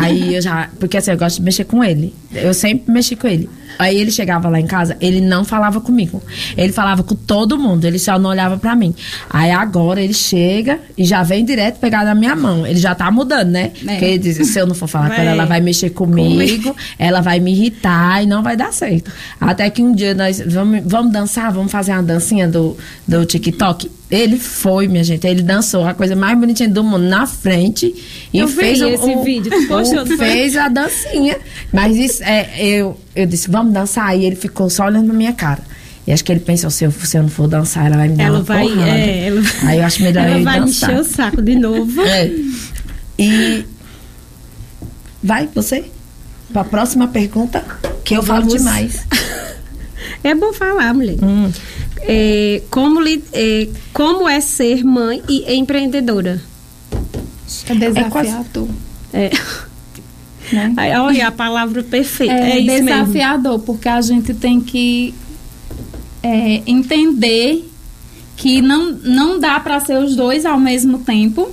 [0.00, 0.70] Aí eu já.
[0.78, 2.14] Porque assim, eu gosto de mexer com ele.
[2.32, 3.50] Eu sempre mexi com ele.
[3.78, 6.22] Aí ele chegava lá em casa, ele não falava comigo.
[6.56, 8.94] Ele falava com todo mundo, ele só não olhava pra mim.
[9.30, 12.66] Aí agora ele chega e já vem direto pegar na minha mão.
[12.66, 13.72] Ele já tá mudando, né?
[13.74, 13.86] É.
[13.86, 17.22] Porque ele diz, se eu não for falar com ela, ela vai mexer comigo, ela
[17.22, 19.10] vai me irritar e não vai dar certo.
[19.40, 23.90] Até que um dia nós vamos, vamos dançar, vamos fazer uma dancinha do, do TikTok.
[24.10, 27.94] Ele foi, minha gente, ele dançou a coisa mais bonitinha do mundo na frente
[28.32, 30.16] e Eu vi fez o- esse o- vídeo, tu postou, foi?
[30.18, 31.38] fez a dancinha.
[31.72, 34.16] Mas isso é, eu, eu disse, vamos dançar.
[34.18, 35.60] E ele ficou só olhando pra minha cara.
[36.06, 38.16] E acho que ele pensou, se eu, se eu não for dançar, ela vai me
[38.16, 38.90] dar Ela uma vai, porrada.
[38.90, 40.90] é, ela, Aí eu acho melhor ela ele vai dançar.
[40.90, 42.02] encher o saco de novo.
[42.06, 42.30] É.
[43.18, 43.64] E
[45.22, 45.84] vai você
[46.52, 47.64] para a próxima pergunta,
[48.04, 48.54] que eu falo Vamos.
[48.58, 49.06] demais.
[50.24, 51.16] É bom falar, mulher.
[51.22, 51.50] Hum.
[52.00, 53.00] É, como,
[53.32, 56.40] é, como é ser mãe e empreendedora?
[57.68, 58.68] É desafiador.
[59.12, 59.30] É.
[60.52, 60.74] Né?
[61.00, 62.34] Olha a palavra perfeita.
[62.34, 62.86] É, É, isso mesmo.
[62.88, 65.14] desafiador, porque a gente tem que
[66.22, 67.70] é, entender
[68.36, 71.48] que não, não dá para ser os dois ao mesmo tempo.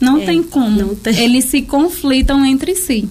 [0.00, 0.70] Não É, tem como.
[0.70, 1.16] não tem.
[1.20, 3.08] Eles se conflitam entre si.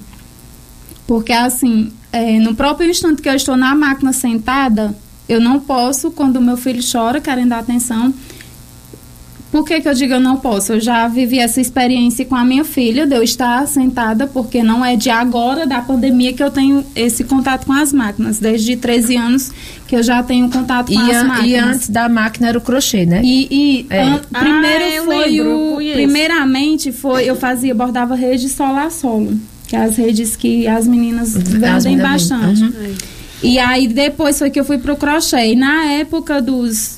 [1.08, 4.95] Porque, assim, é, no próprio instante que eu estou na máquina sentada,
[5.27, 8.13] eu não posso, quando o meu filho chora, querendo dar atenção.
[9.51, 10.73] Por que, que eu digo eu não posso?
[10.73, 14.85] Eu já vivi essa experiência com a minha filha, de eu estar sentada, porque não
[14.85, 18.37] é de agora, da pandemia, que eu tenho esse contato com as máquinas.
[18.37, 19.51] Desde 13 anos
[19.87, 21.49] que eu já tenho contato E, com as an- máquinas.
[21.49, 23.21] e antes da máquina era o crochê, né?
[23.23, 24.03] E, e É.
[24.03, 25.73] an- Ah, primeiro eu foi lembro, o.
[25.77, 25.95] conheço.
[25.95, 29.35] Primeiramente foi, eu fazia, bordava rede solo a solo.
[29.69, 32.63] Que é as redes que as meninas vendem bastante.
[32.63, 32.95] uhum.
[33.43, 35.51] E aí depois foi que eu fui pro crochê.
[35.51, 36.97] E na época dos,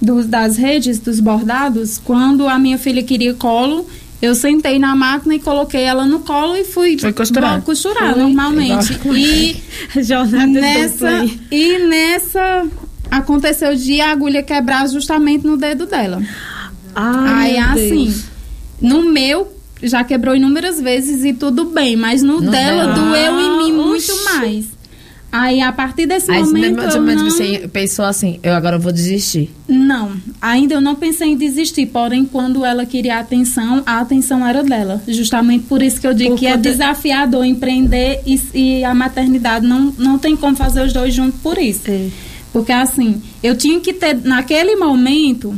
[0.00, 3.86] dos das redes, dos bordados, quando a minha filha queria colo,
[4.22, 7.60] eu sentei na máquina e coloquei ela no colo e fui Foi costurar.
[7.62, 8.22] costurar Foi.
[8.22, 8.98] normalmente.
[9.14, 9.62] E
[10.48, 12.66] nessa e nessa
[13.10, 16.22] aconteceu de a agulha quebrar justamente no dedo dela.
[16.94, 18.24] Ai, Aí assim, Deus.
[18.80, 23.58] no meu já quebrou inúmeras vezes e tudo bem, mas no, No dela doeu em
[23.58, 24.24] mim muito oxi.
[24.24, 24.78] mais.
[25.30, 28.78] Aí a partir desse Aí, momento eu ou menos não, você pensou assim, eu agora
[28.78, 29.50] vou desistir.
[29.68, 34.62] não, ainda eu não pensei em desistir, porém quando ela queria atenção, a atenção era
[34.64, 35.02] dela.
[35.06, 39.66] Justamente por isso que eu digo Por que é desafiador empreender e, e a maternidade
[39.66, 41.82] não, não tem como fazer os dois juntos por isso.
[41.88, 42.08] É.
[42.50, 45.54] Porque assim, eu tinha que ter, naquele momento,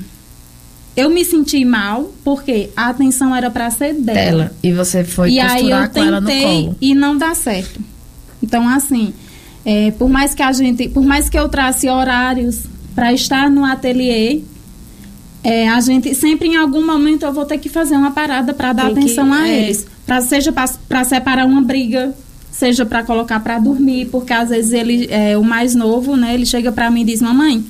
[0.96, 4.14] eu me senti mal, porque a atenção era para ser dela.
[4.20, 4.52] Dela.
[4.62, 6.76] E você foi e aí costurar eu com ela no tentei colo.
[6.80, 7.80] e não dá certo.
[8.42, 9.12] Então, assim,
[9.64, 12.60] é, por mais que a gente, por mais que eu trace horários
[12.94, 14.40] para estar no ateliê,
[15.42, 18.72] é, a gente sempre em algum momento eu vou ter que fazer uma parada para
[18.72, 19.62] dar Tem que- atenção a é.
[19.64, 22.14] eles, pra, seja para separar uma briga,
[22.50, 26.34] seja para colocar para dormir, porque às vezes ele é o mais novo, né?
[26.34, 27.64] Ele chega para mim e diz: "Mamãe,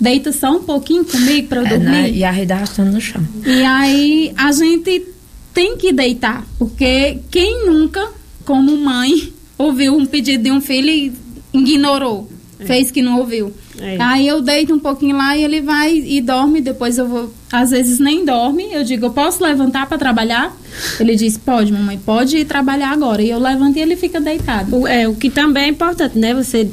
[0.00, 1.84] deita só um pouquinho comigo para eu É, dormir".
[1.84, 2.10] né?
[2.10, 3.22] E a rede arrastando no chão.
[3.46, 5.06] E aí a gente
[5.52, 8.06] tem que deitar, porque quem nunca,
[8.44, 11.12] como mãe, ouviu um pedido de um filho e
[11.52, 12.28] ignorou,
[12.66, 13.52] fez que não ouviu.
[13.78, 13.96] É.
[14.00, 17.70] Aí eu deito um pouquinho lá e ele vai e dorme, depois eu vou, às
[17.70, 20.56] vezes nem dorme, eu digo, eu posso levantar para trabalhar?
[20.98, 23.20] Ele diz, pode, mamãe, pode ir trabalhar agora.
[23.22, 24.76] E eu levanto e ele fica deitado.
[24.76, 26.32] O, é, o que também é importante, né?
[26.34, 26.68] Você,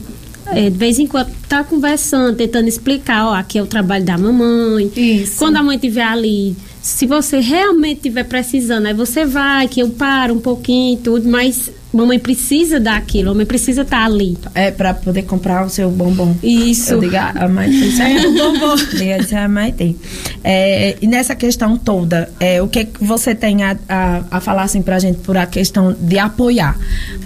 [0.47, 4.17] é, de vez em quando, tá conversando, tentando explicar, ó, aqui é o trabalho da
[4.17, 4.91] mamãe.
[4.95, 5.37] Isso.
[5.37, 9.89] Quando a mãe estiver ali, se você realmente estiver precisando, aí você vai, que eu
[9.89, 14.37] paro um pouquinho e tudo, mas mamãe precisa daquilo, a mamãe precisa estar ali.
[14.55, 16.35] É pra poder comprar o seu bombom.
[16.41, 16.93] Isso.
[16.93, 17.69] Eu digo, "Ah, a mãe.
[18.01, 18.75] É, o bombom.
[18.75, 19.95] Diga, "Isso a mãe tem.
[20.43, 24.63] É, e nessa questão toda, é, o que, que você tem a, a, a falar
[24.63, 26.77] assim pra gente por a questão de apoiar?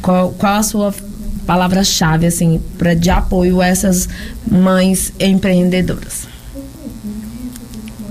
[0.01, 0.93] Qual, qual a sua
[1.45, 4.07] palavra-chave, assim, pra, de apoio a essas
[4.49, 6.27] mães empreendedoras?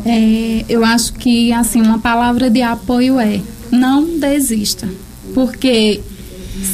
[0.07, 4.87] É, eu acho que assim uma palavra de apoio é não desista,
[5.33, 6.01] porque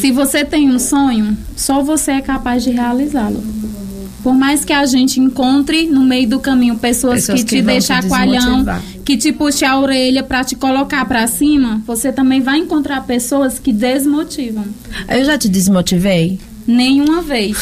[0.00, 3.42] se você tem um sonho, só você é capaz de realizá-lo.
[4.22, 7.80] Por mais que a gente encontre no meio do caminho pessoas, Pessoas que, que te
[7.80, 8.82] chacoalhão, desmotivar.
[9.02, 13.58] que te puxe a orelha para te colocar para cima, você também vai encontrar pessoas
[13.58, 14.66] que desmotivam.
[15.08, 16.38] Eu já te desmotivei?
[16.70, 17.56] Nenhuma vez.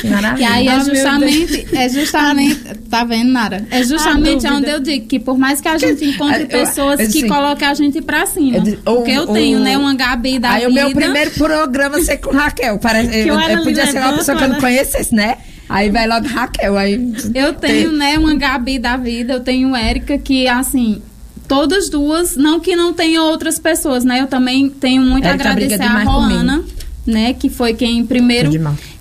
[0.00, 0.42] Que maravilha.
[0.42, 3.66] E aí Ah, é meu justamente, é justamente, tá vendo, Nara?
[3.70, 7.10] É justamente onde eu digo que por mais que a gente encontre eu- pessoas eu-
[7.10, 10.50] que assim, coloquem a gente pra cima, eu porque eu tenho, né, uma Gabi da
[10.50, 10.70] Aí vida.
[10.70, 12.78] o meu primeiro programa ser com Raquel.
[12.78, 15.36] Parece, eu, eu eu podia ser uma pessoa que eu não conhecesse, né?
[15.68, 16.76] Aí vai logo Raquel.
[16.78, 21.02] Aí Eu tenho, né, uma Gabi da vida, eu tenho Érica que, assim,
[21.48, 24.20] todas duas, não que não tenha outras pessoas, né?
[24.20, 26.64] Eu também tenho muito a Érica agradecer a Roana,
[27.06, 28.50] né, que foi quem primeiro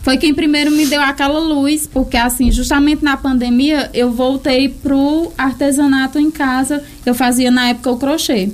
[0.01, 5.31] Foi quem primeiro me deu aquela luz, porque assim, justamente na pandemia, eu voltei pro
[5.35, 6.83] artesanato em casa.
[7.03, 8.51] Eu fazia na época o crochê.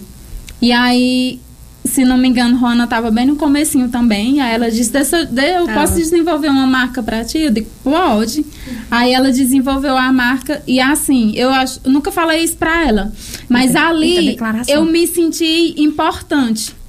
[0.62, 1.42] E aí,
[1.84, 4.40] se não me engano, Rona estava bem no comecinho também.
[4.40, 5.82] Aí ela disse, Dessa, de, eu Tava.
[5.82, 7.40] posso desenvolver uma marca para ti?
[7.40, 8.46] Eu digo, pode.
[8.90, 13.12] Aí ela desenvolveu a marca e assim, eu acho, eu nunca falei isso para ela,
[13.50, 14.74] mas ali declaração.
[14.74, 16.80] eu me senti importante.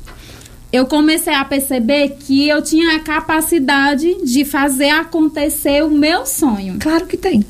[0.73, 6.79] Eu comecei a perceber que eu tinha a capacidade de fazer acontecer o meu sonho.
[6.81, 7.45] Claro que tem.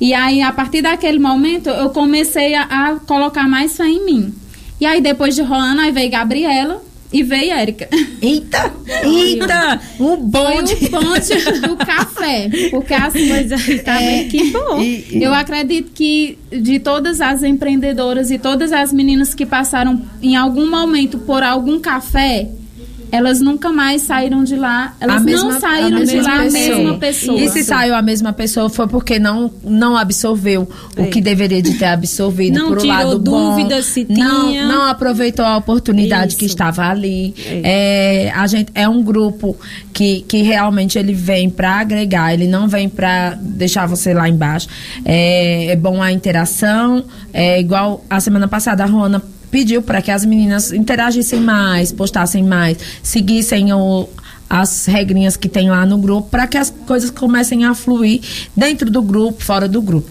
[0.00, 4.34] E aí, a partir daquele momento, eu comecei a, a colocar mais fé em mim.
[4.80, 6.82] E aí, depois de Roana, aí veio Gabriela
[7.14, 7.88] e veio Érica.
[8.20, 8.72] Eita!
[9.04, 9.80] Eita!
[9.96, 10.74] Foi bonde!
[10.74, 12.50] o ponte do café.
[12.70, 14.80] Porque assim, Pois é, tá bem, que bom.
[14.80, 20.02] E- e- eu acredito que de todas as empreendedoras e todas as meninas que passaram
[20.20, 22.48] em algum momento por algum café,
[23.14, 24.92] elas nunca mais saíram de lá.
[25.00, 26.76] Elas não saíram a de lá a pessoa.
[26.76, 27.40] mesma pessoa.
[27.40, 31.74] E se saiu a mesma pessoa foi porque não, não absorveu o que deveria de
[31.74, 34.66] ter absorvido Não por um tirou lado dúvida bom, se não, tinha.
[34.66, 36.54] não aproveitou a oportunidade que Isso.
[36.54, 37.32] estava ali.
[37.62, 39.56] É, a gente é um grupo
[39.92, 44.66] que, que realmente ele vem para agregar, ele não vem para deixar você lá embaixo.
[45.04, 49.22] É, é bom a interação, é igual a semana passada a Rona
[49.54, 54.08] pediu para que as meninas interagissem mais, postassem mais, seguissem o,
[54.50, 58.20] as regrinhas que tem lá no grupo para que as coisas comecem a fluir
[58.56, 60.10] dentro do grupo, fora do grupo.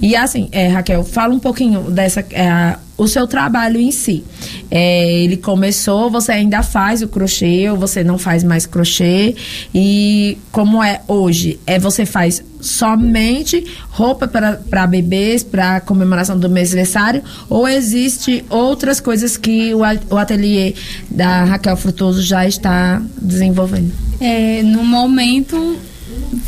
[0.00, 4.24] E assim, é, Raquel, fala um pouquinho dessa é, o seu trabalho em si.
[4.70, 9.34] É, ele começou, você ainda faz o crochê ou você não faz mais crochê?
[9.74, 11.58] E como é hoje?
[11.66, 19.00] É você faz somente roupa para bebês, para comemoração do mês aniversário, ou existe outras
[19.00, 19.80] coisas que o,
[20.10, 20.74] o ateliê
[21.10, 23.92] da Raquel Frutoso já está desenvolvendo?
[24.18, 25.76] É, no momento,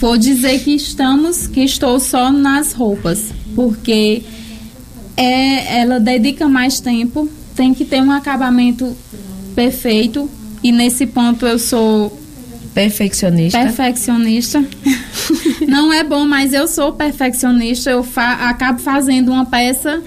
[0.00, 4.22] vou dizer que estamos, que estou só nas roupas, porque
[5.16, 8.96] é, ela dedica mais tempo, tem que ter um acabamento
[9.54, 10.30] perfeito
[10.62, 12.16] e nesse ponto eu sou
[12.74, 13.58] Perfeccionista.
[13.58, 14.62] perfeccionista.
[15.66, 17.88] Não é bom, mas eu sou perfeccionista.
[17.90, 20.02] Eu fa acabo fazendo uma peça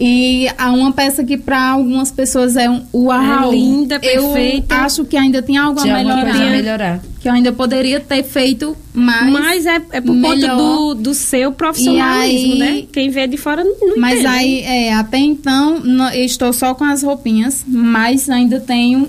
[0.00, 3.52] e há uma peça que para algumas pessoas é um uau.
[3.52, 4.74] É linda, Eu perfeita.
[4.76, 6.50] acho que ainda tem algo a coisa a melhorar.
[6.50, 7.00] melhorar.
[7.20, 9.30] Que eu ainda poderia ter feito mais.
[9.32, 10.56] Mas é, é por conta melhor.
[10.56, 12.86] do, do seu profissionalismo, E aí- né?
[12.92, 14.26] Quem vê de fora não, não Mas entende.
[14.28, 19.08] aí, é, até então, eu estou só com as roupinhas, mas ainda tenho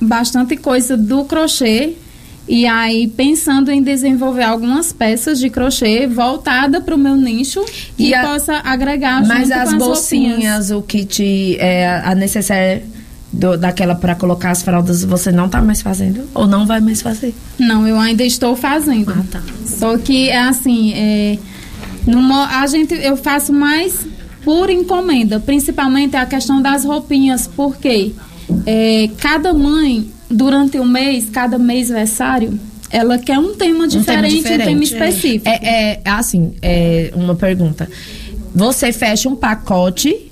[0.00, 1.94] bastante coisa do crochê.
[2.52, 7.64] E aí, pensando em desenvolver algumas peças de crochê voltada para o meu nicho
[7.96, 9.86] E que a- possa agregar Mas as as roupinhas.
[9.86, 12.82] bolsinhas, o kit, é, a necessaire
[13.32, 16.28] do- daquela para colocar as fraldas, você não tá mais fazendo?
[16.34, 17.32] Ou não vai mais fazer?
[17.56, 19.12] Não, eu ainda estou fazendo.
[19.16, 19.40] Ah, tá.
[19.64, 21.38] Só que é assim, é,
[22.04, 23.94] no mo- a gente, eu faço mais
[24.44, 28.10] por encomenda, principalmente a questão das roupinhas, porque
[28.66, 32.58] é, cada mãe, durante o mês, cada mês versário,
[32.90, 35.48] ela quer um tema diferente, um tema, específico.
[35.48, 37.88] É, é assim, é uma pergunta.
[38.54, 40.29] Você fecha um pacote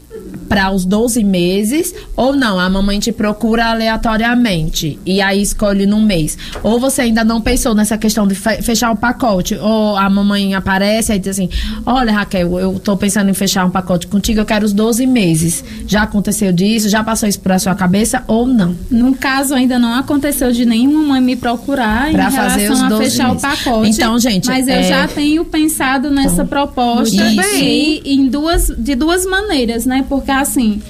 [0.49, 2.59] para os 12 meses ou não?
[2.59, 6.37] A mamãe te procura aleatoriamente e aí escolhe num mês.
[6.63, 9.55] Ou você ainda não pensou nessa questão de fe- fechar o pacote?
[9.57, 11.49] Ou a mamãe aparece e diz assim:
[11.85, 15.65] Olha, Raquel, eu tô pensando em fechar um pacote contigo, eu quero os 12 meses.
[15.87, 16.89] Já aconteceu disso?
[16.89, 18.75] Já passou isso pra sua cabeça ou não?
[18.91, 22.93] No caso, ainda não aconteceu de nenhuma mãe me procurar Pra em fazer relação os
[22.93, 23.43] a 12 fechar meses.
[23.45, 23.91] o pacote.
[23.91, 28.69] Então, gente, Mas eu é- Então, já tenho pensado nessa proposta muito e em duas,
[28.77, 30.05] de duas maneiras, né?
[30.09, 30.81] Porque assim.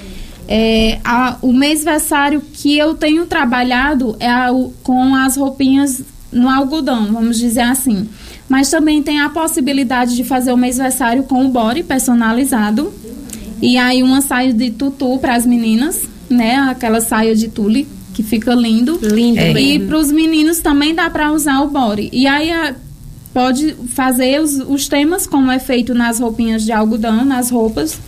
[0.51, 4.49] é, a- o mêsversário que eu tenho trabalhado é a-
[4.81, 8.09] com as roupinhas no algodão, vamos dizer assim.
[8.49, 12.91] Mas também tem a possibilidade de fazer o mêsversário com o body personalizado.
[13.61, 16.55] E aí uma saia de tutu para as meninas, né?
[16.55, 18.97] Aquela saia de tule que fica lindo.
[19.03, 19.51] Lindo É.
[19.61, 22.09] E para os meninos também dá para usar o body.
[22.11, 22.73] E aí a-
[23.31, 27.99] pode fazer os, os temas como é feito nas roupinhas de algodão, nas roupas.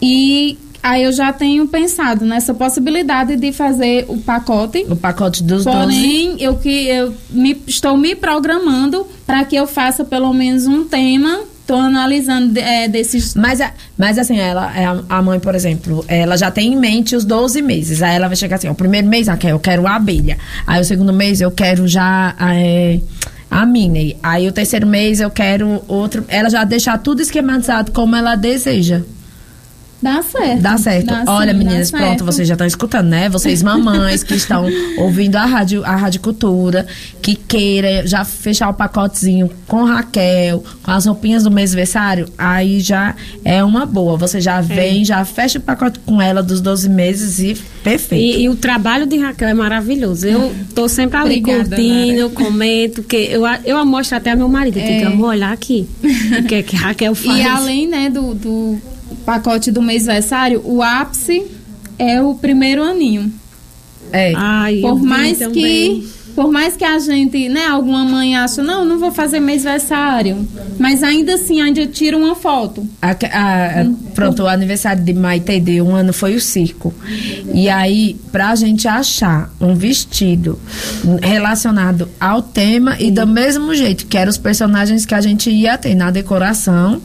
[0.00, 4.86] E aí eu já tenho pensado nessa possibilidade de fazer o pacote.
[4.88, 5.78] O pacote dos 12.
[5.78, 10.84] Porém, eu que eu me, estou me programando para que eu faça pelo menos um
[10.84, 11.40] tema.
[11.60, 13.58] Estou analisando é, desses Mas,
[13.98, 17.60] mas assim, ela, é a, mãe, por exemplo, ela já tem em mente os 12
[17.60, 18.02] meses.
[18.02, 20.38] Aí ela vai chegar assim, o primeiro mês, ah, eu quero a abelha.
[20.64, 23.00] Aí o segundo mês eu quero já é,
[23.50, 24.16] a Minnie.
[24.22, 26.24] Aí o terceiro mês eu quero outro.
[26.28, 29.02] Ela já deixar tudo esquematizado como ela deseja.
[30.02, 30.60] Dá certo.
[30.60, 31.06] Dá certo.
[31.06, 32.24] Dá Olha, sim, meninas, pronto, certo.
[32.24, 33.28] vocês já estão escutando, né?
[33.30, 34.66] Vocês mamães que estão
[34.98, 36.86] ouvindo a rádio, a Rádio Cultura,
[37.22, 42.78] que queira já fechar o pacotezinho com Raquel, com as roupinhas do mês aniversário, aí
[42.80, 44.16] já é uma boa.
[44.18, 48.38] Você já vem, já fecha o pacote com ela dos 12 meses e perfeito.
[48.38, 50.26] E, e o trabalho de Raquel é maravilhoso.
[50.26, 52.18] Eu tô sempre ali Obrigada, curtindo, Nara.
[52.18, 54.98] eu comento, que eu, a- eu mostro até ao meu marido, É.
[54.98, 55.88] que vamos olhar aqui.
[56.38, 57.38] O que é que Raquel faz?
[57.38, 58.78] E além, né, do, do
[59.24, 61.46] pacote do mês versário, o ápice
[61.98, 63.32] é o primeiro aninho.
[64.12, 64.32] É.
[64.36, 66.06] Ai, Por mais também.
[66.36, 70.46] Por mais que a gente, né, alguma mãe acha, não, não vou fazer mês versário,
[70.78, 72.86] mas ainda assim ainda tira uma foto.
[73.02, 76.92] A- a- a- pronto, o aniversário de Maite de um ano foi o circo.
[77.54, 80.58] E aí, pra gente achar um vestido
[81.22, 85.78] relacionado ao tema e do mesmo jeito que eram os personagens que a gente ia
[85.78, 87.00] ter na decoração,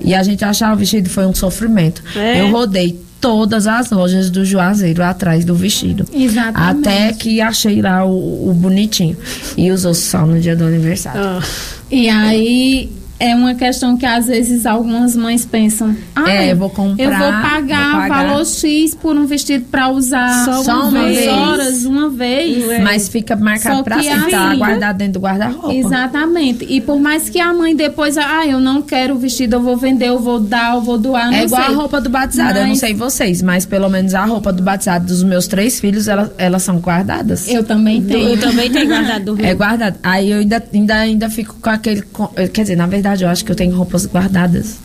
[0.00, 2.02] e a gente achar o vestido foi um sofrimento.
[2.14, 2.40] É.
[2.42, 6.04] Eu rodei todas as lojas do Juazeiro atrás do vestido.
[6.12, 6.88] Exatamente.
[6.88, 9.16] Até que achei lá o, o bonitinho.
[9.56, 11.20] E usou só no dia do aniversário.
[11.20, 11.42] Ah,
[11.90, 12.90] E aí
[13.20, 17.10] é uma questão que às vezes algumas mães pensam, ah, É, eu vou comprar, eu
[17.10, 21.28] vou pagar, vou pagar." valor X por um vestido pra usar Só uma duas vez.
[21.28, 22.82] horas, uma vez.
[22.82, 25.74] Mas fica marcado Só sempre, tá assim- guardado dentro do guarda-roupa.
[25.74, 26.64] Exatamente.
[26.68, 29.76] E por mais que a mãe depois, ah, eu não quero o vestido, eu vou
[29.76, 31.74] vender, eu vou dar, eu vou doar, não É igual sei.
[31.74, 32.58] a roupa do batizado.
[32.58, 35.80] Eu não Mas- sei vocês, mas pelo menos a roupa do batizado dos meus três
[35.80, 37.48] filhos, ela- elas são guardadas.
[37.48, 38.28] Eu também tenho.
[38.30, 39.96] eu também tenho guardado do É guardado.
[40.02, 42.02] Aí eu ainda, ainda, ainda fico com aquele.
[42.02, 44.78] com- Quer dizer, na verdade, eu acho que eu tenho roupas guardadas.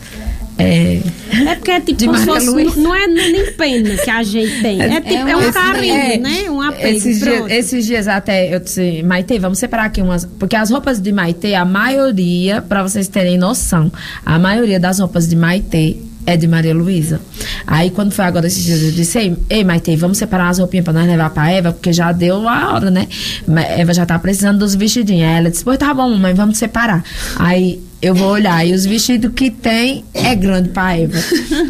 [0.56, 1.00] É.
[1.46, 2.46] É porque é tipo, De como fosse,
[2.78, 4.80] não é nem pena que a gente tem.
[4.80, 6.50] É, tipo, é, um carinho, é, né?
[6.50, 6.96] Um apego.
[6.96, 10.24] Esses dias, esses dias até eu disse, Maite, vamos separar aqui umas.
[10.24, 13.90] Porque as roupas de Maite, a maioria, pra vocês terem noção,
[14.24, 17.20] a maioria das roupas de Maite é de Maria Luísa.
[17.66, 20.84] Aí quando foi agora esses dias, eu disse, ei, ei Maite, vamos separar as roupinhas
[20.84, 23.08] pra nós levar pra Eva, porque já deu a hora, né?
[23.76, 25.28] Eva já tá precisando dos vestidinhos.
[25.28, 27.02] Aí ela disse, pois tá bom, mamãe, vamos separar.
[27.36, 31.18] Aí eu vou olhar, e os vestidos que tem é grande pra Eva.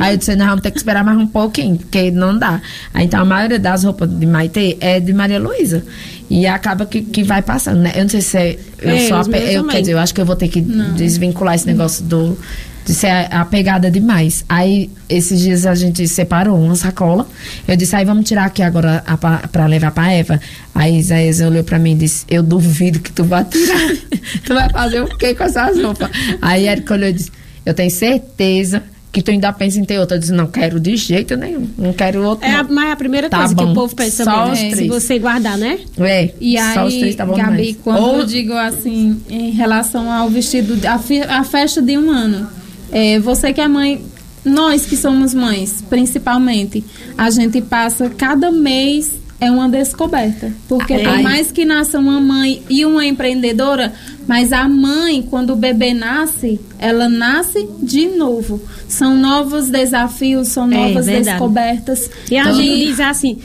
[0.01, 2.61] Aí eu disse, nós vamos ter que esperar mais um pouquinho, porque não dá.
[2.93, 5.85] Aí então a maioria das roupas de Maite é de Maria Luísa.
[6.29, 7.93] E acaba que, que vai passando, né?
[7.95, 9.77] Eu não sei se é, eu É, sou meus eu, também.
[9.77, 12.37] quer dizer, eu acho que eu vou ter que desvincular esse negócio do
[12.85, 14.45] de ser a- apegada demais.
[14.49, 17.27] Aí, esses dias a gente separou uma sacola.
[17.67, 20.41] Eu disse, aí vamos tirar aqui agora a, pa- pra levar pra Eva.
[20.75, 23.95] Aí Isaías olhou pra mim e disse, eu duvido que tu vai tirar.
[24.45, 26.11] tu vai fazer o quê com essas roupas?
[26.43, 27.31] Aí Érica olhou e disse,
[27.65, 30.17] eu tenho certeza que tu ainda pensa em ter outra.
[30.17, 31.69] Eu disse, não quero de jeito nenhum.
[31.79, 32.49] Não quero outra.
[32.49, 33.71] É a, mas é a primeira Tá coisa que bom.
[33.71, 34.71] o povo pensa Só os né?
[34.75, 35.79] Se você guardar, né?
[36.01, 37.77] É, E só os aí, três tá bom Gabi, demais.
[37.85, 42.49] quando Ou- eu digo assim, em relação ao vestido, a, a festa de um ano,
[42.93, 44.05] é, você que é mãe,
[44.45, 46.85] nós que somos mães, principalmente,
[47.17, 50.53] a gente passa cada mês é uma descoberta.
[50.69, 51.23] Porque por Ai.
[51.23, 53.93] mais que nasça uma mãe e uma empreendedora,
[54.27, 58.61] mas a mãe, quando o bebê nasce, ela nasce de novo.
[58.89, 61.31] São novos desafios, são É, novas verdade.
[61.31, 62.11] descobertas.
[62.31, 63.39] E a Então, gente diz assim: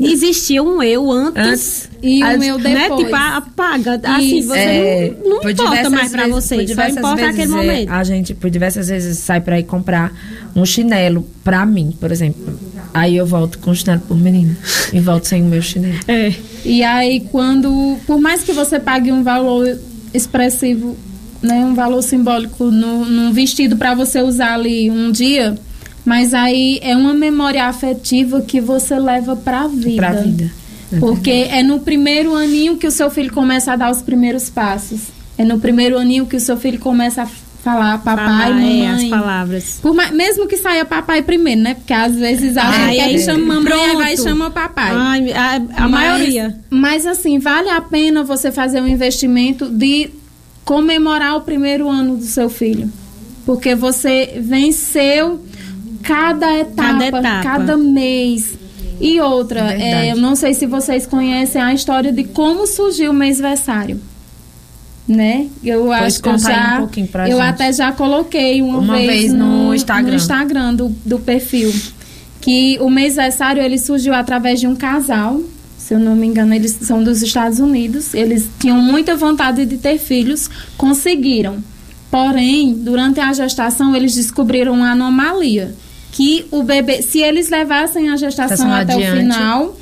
[0.00, 1.42] existia um eu antes.
[1.42, 1.90] Antes.
[2.02, 2.82] E o As- meu Né?
[2.82, 3.04] depois.
[3.04, 4.00] Tipo, apaga.
[4.04, 4.48] Assim, Isso.
[4.48, 6.66] você É, não, não por importa mais pra vezes- você.
[6.74, 7.90] Só importa vezes, aquele é, momento.
[7.90, 10.12] A gente, por diversas vezes, sai pra ir comprar
[10.56, 12.58] um chinelo pra mim, por exemplo.
[12.94, 14.56] Aí eu volto com o chinelo por menino.
[14.92, 15.98] E volto sem o meu chinelo.
[16.08, 16.32] É.
[16.64, 19.78] E aí, quando, por mais que você pague um valor
[20.12, 20.96] expressivo,
[21.42, 25.54] né, um valor simbólico no, num vestido para você usar ali um dia,
[26.04, 29.96] mas aí é uma memória afetiva que você leva para a vida.
[29.96, 30.50] Pra vida.
[30.98, 35.00] Porque é no primeiro aninho que o seu filho começa a dar os primeiros passos.
[35.38, 37.26] É no primeiro aninho que o seu filho começa a
[37.62, 38.86] falar papai, Falar, mamãe.
[38.86, 39.78] é, as palavras.
[39.82, 41.74] Por mais- mesmo que saia papai primeiro, né?
[41.74, 44.90] Porque às vezes a Ai, gente quer que chame mamãe, vai e chama papai.
[44.92, 46.58] Ai, a, a Mas- maioria.
[46.70, 50.10] Mas assim, vale a pena você fazer um investimento de
[50.64, 52.90] comemorar o primeiro ano do seu filho.
[53.46, 55.40] Porque você venceu
[56.02, 57.42] cada etapa, etapa.
[57.42, 58.58] cada mês.
[59.00, 63.14] E outra, é, eu não sei se vocês conhecem a história de como surgiu o
[63.14, 64.00] mêsversário.
[65.08, 65.48] Né?
[65.64, 66.76] Eu acho que eu já.
[66.76, 67.48] um pouquinho pra eu gente.
[67.48, 70.10] até já coloquei uma, Uma vez no Instagram.
[70.10, 71.72] no Instagram do, do perfil.
[72.40, 75.40] Que o mêsversário ele surgiu através de um casal.
[75.76, 78.14] Se eu não me engano, eles são dos Estados Unidos.
[78.14, 81.56] Eles tinham muita vontade de ter filhos, conseguiram.
[82.10, 85.74] Porém, durante a gestação, eles descobriram uma anomalia.
[86.12, 89.12] Que o bebê, se eles levassem a gestação Gestação até adiante.
[89.12, 89.76] o final,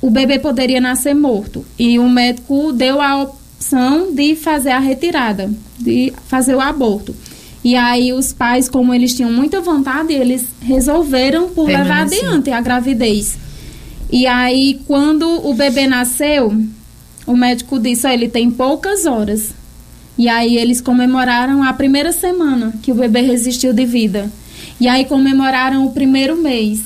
[0.00, 1.64] o bebê poderia nascer morto.
[1.78, 7.14] E o médico deu a opção de fazer a retirada, de fazer o aborto.
[7.64, 12.26] E aí os pais, como eles tinham muita vontade, eles resolveram por levar Permanecer.
[12.26, 13.38] adiante a gravidez.
[14.12, 16.54] E aí quando o bebê nasceu,
[17.26, 19.54] o médico disse, ó, ele tem poucas horas.
[20.18, 24.30] E aí eles comemoraram a primeira semana que o bebê resistiu de vida.
[24.84, 26.82] E aí comemoraram o primeiro mês.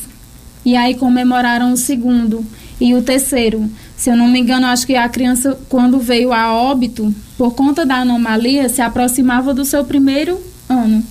[0.65, 2.47] E aí comemoraram o segundo
[2.81, 3.69] e o terceiro.
[3.97, 7.85] Se eu não me engano, acho que a criança, quando veio a óbito, por conta
[7.85, 10.39] da anomalia, se aproximava do seu primeiro
[10.69, 11.03] ano.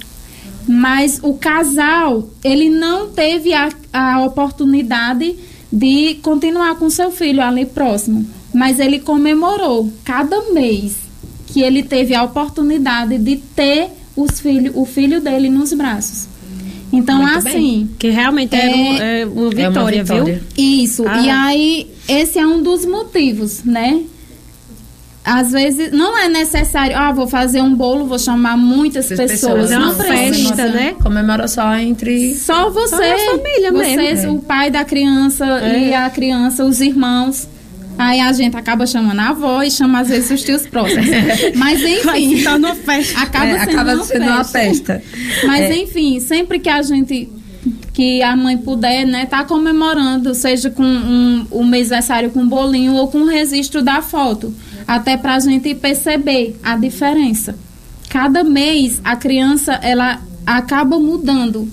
[0.65, 5.35] Mas o casal, ele não teve a, a oportunidade
[5.69, 8.25] de continuar com seu filho ali próximo.
[8.53, 10.95] Mas ele comemorou cada mês
[11.47, 16.36] que ele teve a oportunidade de ter os filho, o filho dele nos braços.
[16.91, 17.89] Então, Muito assim.
[17.99, 20.41] Que realmente é, É- um- é uma vitória, vitória.
[20.55, 20.63] viu?
[20.83, 21.03] Isso.
[21.07, 21.19] Ah.
[21.21, 24.01] E aí, esse é um dos motivos, né?
[25.29, 29.69] Às vezes, não é necessário, ah, vou fazer um bolo, vou chamar muitas As pessoas.
[29.71, 30.67] é uma não festa, precisa.
[30.69, 30.95] né?
[31.03, 32.33] Comemora só entre.
[32.35, 34.35] Só você, Só a família vocês, mesmo.
[34.37, 35.89] o pai da criança É.
[35.89, 37.45] e a criança, os irmãos.
[37.97, 41.05] Aí a gente acaba chamando a avó e chama às vezes os tios próximos.
[41.55, 43.19] Mas enfim, Tá no festa.
[43.21, 45.01] acaba É, sendo, acaba uma, sendo uma festa.
[45.45, 45.75] Mas É.
[45.77, 47.29] enfim, sempre que a gente
[47.93, 53.07] que a mãe puder, né, tá comemorando, seja com um, o mêsversário com bolinho ou
[53.07, 54.53] com o registro da foto,
[54.87, 57.55] até pra gente perceber a diferença.
[58.07, 61.67] Cada mês a criança ela acaba mudando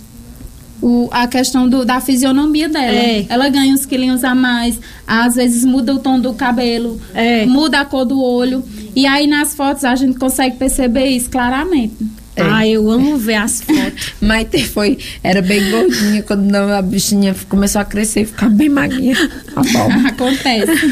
[0.85, 2.85] o, a questão do, da fisionomia dela.
[2.95, 3.25] É.
[3.29, 7.47] Ela ganha uns quilinhos a mais, às vezes muda o tom do cabelo, É.
[7.47, 8.63] muda a cor do olho.
[8.95, 11.97] E aí nas fotos a gente consegue perceber isso claramente.
[12.37, 12.43] É.
[12.43, 14.15] Ah, eu amo ver as fotos.
[14.21, 18.69] Maite foi, era bem gordinha, quando não, a bichinha começou a crescer e ficar bem
[18.69, 19.17] magrinha.
[19.55, 20.09] A bola.
[20.09, 20.73] Acontece.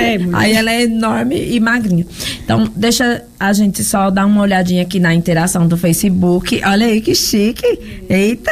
[0.00, 0.18] É.
[0.34, 2.06] Aí ela é enorme e magrinha.
[2.44, 6.60] Então, deixa a gente só dar uma olhadinha aqui na interação do Facebook.
[6.64, 7.66] Olha aí que chique.
[8.08, 8.50] Eita.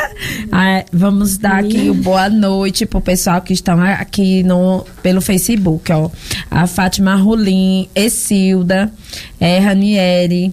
[0.51, 5.93] Ah, vamos dar aqui o boa noite pro pessoal que estão aqui no, pelo Facebook,
[5.93, 6.11] ó.
[6.51, 8.93] A Fátima Rolim, Essilda,
[9.41, 10.53] é, Ranieri,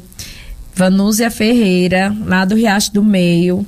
[0.75, 3.65] Vanúzia Ferreira, lá do Riacho do Meio.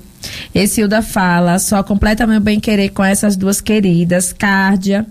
[0.53, 5.05] Essilda fala, só completa meu bem-querer com essas duas queridas, Cárdia,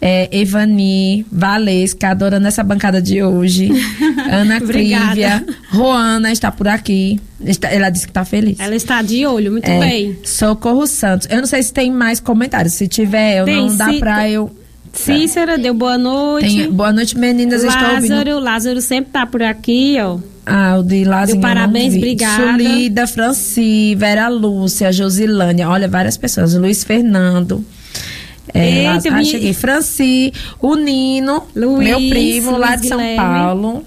[0.00, 3.70] é, Evani, Valesca, adorando essa bancada de hoje.
[4.30, 4.60] Ana.
[4.60, 7.18] Clívia, Roana está por aqui.
[7.44, 8.60] Está- ela disse que está feliz.
[8.60, 10.18] Ela está de olho, muito É, bem.
[10.24, 11.26] Socorro Santos.
[11.30, 12.74] Eu não sei se tem mais comentários.
[12.74, 14.54] Se tiver, eu Tem, não dá se- pra eu.
[14.92, 16.46] Cícera, deu boa noite.
[16.62, 17.62] Tem, boa noite, meninas.
[17.64, 18.10] Estou ouvindo.
[18.14, 20.18] Lázaro, Lázaro sempre tá por aqui, ó.
[20.46, 21.04] Ah, de.
[21.04, 22.52] Deu eu não parabéns, obrigada.
[22.52, 25.68] Sulida, Franci, Vera Lúcia, Josilânia.
[25.68, 26.54] Olha, várias pessoas.
[26.54, 27.64] Luiz Fernando.
[28.54, 29.52] É, Eita, ah, minha- cheguei.
[29.52, 33.16] Franci, o Nino, Luiz, meu primo lá Luiz de São Guilherme.
[33.16, 33.84] Paulo.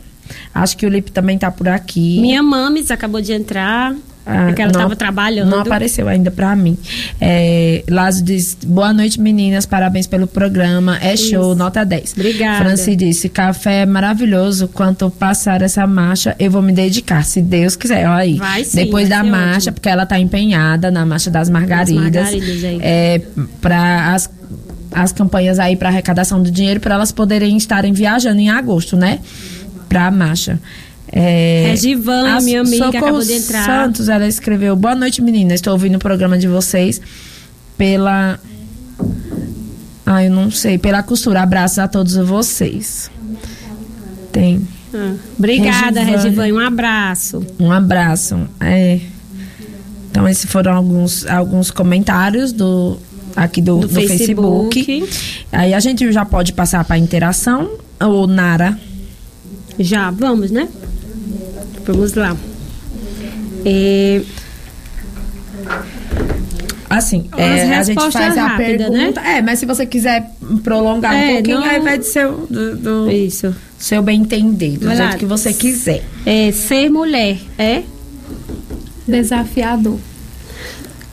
[0.54, 2.20] Acho que o Lipe também tá por aqui.
[2.20, 3.96] Minha mames acabou de entrar.
[4.32, 5.50] Ah, porque ela estava trabalhando.
[5.50, 6.78] Não apareceu ainda pra mim.
[7.20, 9.66] É, Lázaro diz: boa noite, meninas.
[9.66, 10.98] Parabéns pelo programa.
[11.02, 12.14] É show, nota 10.
[12.14, 12.64] Obrigada.
[12.64, 14.68] Franci disse: café é maravilhoso.
[14.68, 18.08] Quanto passar essa marcha, eu vou me dedicar, se Deus quiser.
[18.08, 18.36] Olha aí.
[18.36, 19.74] Vai sim, Depois vai da marcha, ótimo.
[19.74, 22.24] porque ela tá empenhada na marcha das Margaridas.
[22.24, 22.80] Margaridas aí.
[22.82, 23.22] É,
[23.60, 24.30] para as,
[24.92, 29.20] as campanhas aí para arrecadação do dinheiro, para elas poderem estarem viajando em agosto, né?
[29.88, 30.60] Pra a marcha.
[31.12, 33.66] É, Regivan, a minha amiga, Socorro acabou de entrar.
[33.66, 35.54] Santos, ela escreveu: Boa noite, menina.
[35.54, 37.02] Estou ouvindo o programa de vocês
[37.78, 38.40] pela.
[40.06, 40.78] Ah, eu não sei.
[40.78, 41.42] Pela costura.
[41.42, 43.10] Abraços a todos vocês.
[44.32, 44.62] Tem.
[44.94, 46.02] Ah, obrigada.
[46.02, 46.54] Regivane.
[46.54, 47.46] Um abraço.
[47.60, 48.38] Um abraço.
[48.60, 49.00] É.
[50.12, 52.98] Então, esses foram alguns, alguns comentários do
[53.36, 54.84] aqui do, Do do Facebook.
[54.84, 55.46] Facebook.
[55.52, 57.70] Aí a gente já pode passar para interação.
[58.00, 58.78] Ou Nara.
[59.80, 60.68] Já, vamos, né?
[61.92, 62.38] Vamos lá.
[63.66, 64.22] É,
[66.90, 68.98] Assim, As é, a gente faz a rápidas, né?
[68.98, 69.22] pergunta.
[69.22, 70.32] É, mas se você quiser
[70.64, 73.56] prolongar um É, pouquinho, não- aí vai de seu, do, do isso.
[73.78, 75.04] seu bem entender, do Vai lá.
[75.10, 76.04] jeito que você quiser.
[76.26, 77.84] É, ser mulher é?
[79.08, 80.00] Desafiador.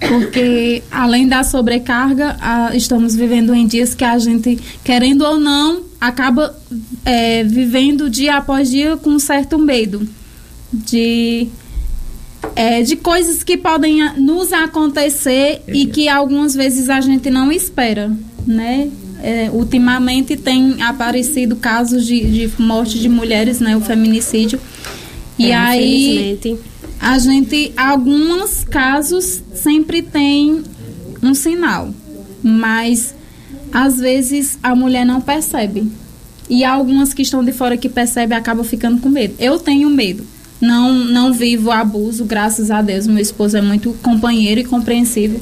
[0.00, 5.82] Porque, além da sobrecarga, ah, estamos vivendo em dias que a gente, querendo ou não,
[6.00, 6.54] acaba
[7.04, 10.08] é, vivendo dia após dia com um certo medo
[10.72, 11.48] de,
[12.54, 18.10] é, de coisas que podem nos acontecer e que algumas vezes a gente não espera,
[18.46, 18.90] né?
[19.22, 23.76] É, ultimamente tem aparecido casos de, de morte de mulheres, né?
[23.76, 24.60] O feminicídio.
[25.38, 26.58] E É, aí infelizmente.
[27.00, 30.62] a gente, alguns casos sempre tem
[31.22, 31.90] um sinal,
[32.42, 33.14] mas
[33.72, 35.90] às vezes a mulher não percebe.
[36.48, 39.34] E algumas que estão de fora que percebem acabam ficando com medo.
[39.38, 40.24] Eu tenho medo,
[40.60, 43.06] não, não vivo abuso, graças a Deus.
[43.06, 45.40] Meu esposo é muito companheiro e compreensivo.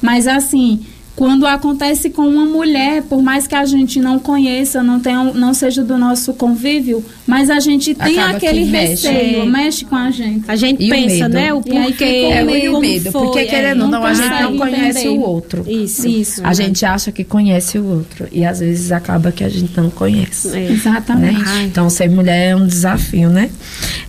[0.00, 0.84] Mas assim,
[1.14, 5.54] quando acontece com uma mulher, por mais que a gente não conheça, não tenha, não
[5.54, 9.08] seja do nosso convívio, mas a gente tem Acaba aquele que mexe.
[9.08, 10.44] receio, mexe com a gente.
[10.48, 11.34] A gente E o pensa, medo?
[11.34, 11.52] né?
[11.52, 12.26] O porquê.
[12.26, 15.08] o É, o medo, foi, porque querendo é, ou não, a gente não conhece entender.
[15.08, 15.64] o outro.
[15.68, 16.06] Isso.
[16.06, 16.40] Isso.
[16.44, 19.90] A gente acha que conhece o outro e às vezes acaba que a gente não
[19.90, 20.56] conhece.
[20.56, 20.70] É.
[20.70, 21.40] Exatamente.
[21.42, 21.64] né?
[21.64, 23.50] Então, ser mulher é um desafio, né?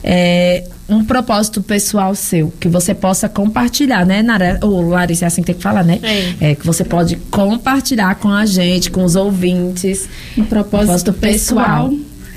[0.04, 4.58] É, um propósito pessoal seu, que você possa compartilhar, né, Nara?
[4.62, 6.00] Ou Larissa, é assim que tem que falar, né?
[6.40, 6.56] É.
[6.56, 10.08] que você pode compartilhar com a gente, com os ouvintes.
[10.38, 11.92] Um propósito pessoal.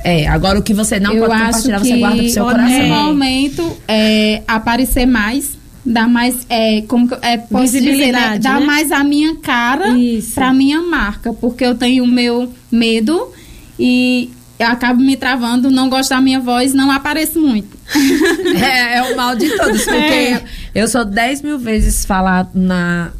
[0.04, 2.44] É, agora o que você não eu pode acho compartilhar, que você guarda pro seu
[2.44, 2.64] coração.
[2.68, 5.50] nesse momento é, aparecer mais,
[5.84, 8.38] dar mais, é, como que eu- é, posso dizer, né?
[8.38, 8.66] Dar né?
[8.66, 10.34] mais a minha cara Isso.
[10.34, 13.30] pra minha marca, porque eu tenho o meu medo
[13.78, 17.78] e eu acabo me travando, não gosto da minha voz, não apareço muito.
[18.62, 20.42] É, é o mal de todos, porque É.
[20.74, 23.10] eu sou 10 mil vezes falar na.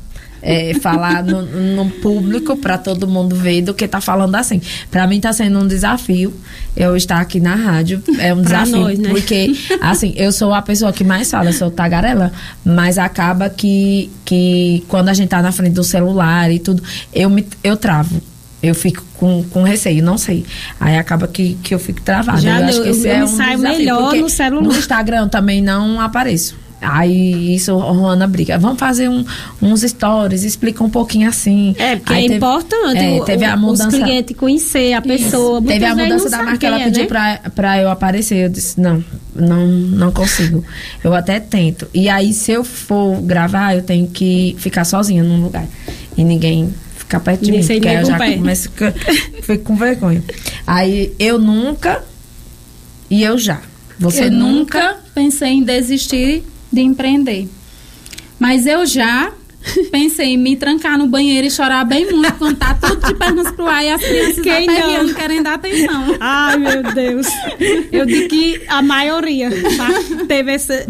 [0.43, 4.61] É, falar no, no público pra todo mundo ver do que tá falando assim.
[4.91, 6.32] Pra mim tá sendo um desafio
[6.76, 8.03] eu estar aqui na rádio.
[8.18, 8.76] É um Pra desafio.
[8.82, 9.11] nós, né?
[9.11, 12.32] Porque, assim, eu sou a pessoa que mais fala, eu sou tagarela,
[12.64, 16.82] mas acaba que, que quando a gente tá na frente do celular e tudo,
[17.12, 18.20] eu, me, eu travo.
[18.62, 20.45] Eu fico com, com receio, não sei.
[20.78, 22.41] Aí acaba que, que eu fico travada.
[22.43, 24.62] Já eu acho eu- eu é me um saio melhor no celular.
[24.62, 26.57] No Instagram também não apareço.
[26.80, 28.58] Aí isso, Juana briga.
[28.58, 29.24] Vamos fazer um,
[29.60, 31.74] uns stories, explica um pouquinho assim.
[31.78, 33.88] É, porque Aí é teve- importante é, o- teve a o- mudança.
[33.88, 35.60] os clientes conhecer a pessoa.
[35.60, 37.08] Teve a mudança da marca, quem ela é, pediu né?
[37.08, 38.44] pra, pra eu aparecer.
[38.44, 39.04] Eu disse, não,
[39.34, 40.64] não, não consigo.
[41.04, 41.86] Eu até tento.
[41.92, 45.66] E aí, se eu for gravar, eu tenho que ficar sozinha num lugar.
[46.16, 47.58] E ninguém ficar perto de mim.
[47.66, 48.36] Porque aí eu já pé.
[48.36, 48.94] começo a ficar-
[49.42, 50.22] fico com vergonha.
[50.66, 52.02] Aí, eu nunca
[53.10, 53.60] e eu já.
[53.98, 54.78] Você eu nunca...
[54.82, 56.42] nunca pensei em desistir
[56.72, 57.48] de empreender.
[58.38, 59.32] Mas eu já
[59.92, 63.50] pensei em me trancar no banheiro e chorar bem muito quando tá tudo de pernas
[63.50, 64.74] pro ar e as crianças Quem não?
[64.74, 66.16] aperreando, querendo dar atenção.
[66.18, 67.26] Ai, meu Deus.
[67.92, 69.88] Eu digo que a maioria tá?
[70.26, 70.86] teve esse.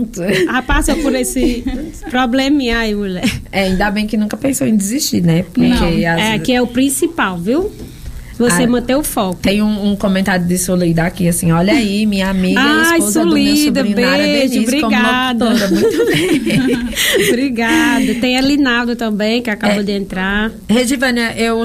[0.67, 1.65] Passou por esse
[2.09, 3.25] probleminha aí, mulher.
[3.51, 5.43] É, ainda bem que nunca pensou em desistir, né?
[5.43, 5.87] Porque Não.
[5.87, 7.73] às É, que é o principal, viu?
[8.39, 8.67] Você Ah.
[8.67, 9.39] manter o foco.
[9.43, 13.35] Tem um, um comentário de Soleida aqui, assim, olha aí, minha amiga Ai, esposa do
[13.35, 14.97] meu sobrinho Nara beijo, Denise como
[15.33, 15.69] obrigada.
[15.69, 17.29] Muito bem.
[17.29, 18.15] Obrigada.
[18.21, 19.83] Tem a Linaldo também, que acabou É.
[19.83, 20.51] de entrar.
[20.69, 21.65] Regivânia, eu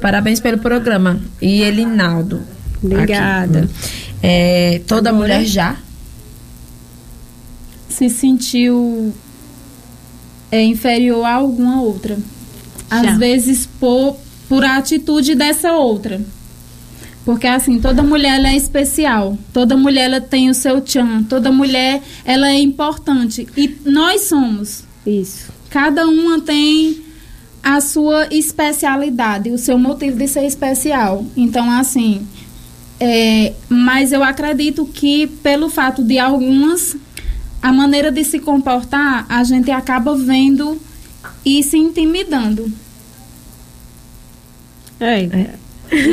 [0.00, 1.20] parabéns pelo programa.
[1.40, 2.42] E Elinaldo.
[2.82, 3.68] Obrigada.
[4.22, 5.76] É, toda mulher já?
[7.88, 9.12] Se sentiu
[10.50, 12.16] é, inferior a alguma outra.
[12.88, 13.18] Às Já.
[13.18, 14.16] vezes por,
[14.48, 16.20] por a atitude dessa outra.
[17.24, 19.38] Porque assim, toda mulher ela é especial.
[19.52, 21.22] Toda mulher ela tem o seu tchan.
[21.24, 23.46] Toda mulher ela é importante.
[23.56, 24.84] E nós somos.
[25.06, 25.52] Isso.
[25.68, 27.02] Cada uma tem
[27.62, 31.24] a sua especialidade, o seu motivo de ser especial.
[31.36, 32.26] Então, assim,
[32.98, 36.96] é, mas eu acredito que pelo fato de algumas,
[37.62, 40.80] a maneira de se comportar, a gente acaba vendo
[41.44, 42.70] e se intimidando.
[44.98, 45.59] É.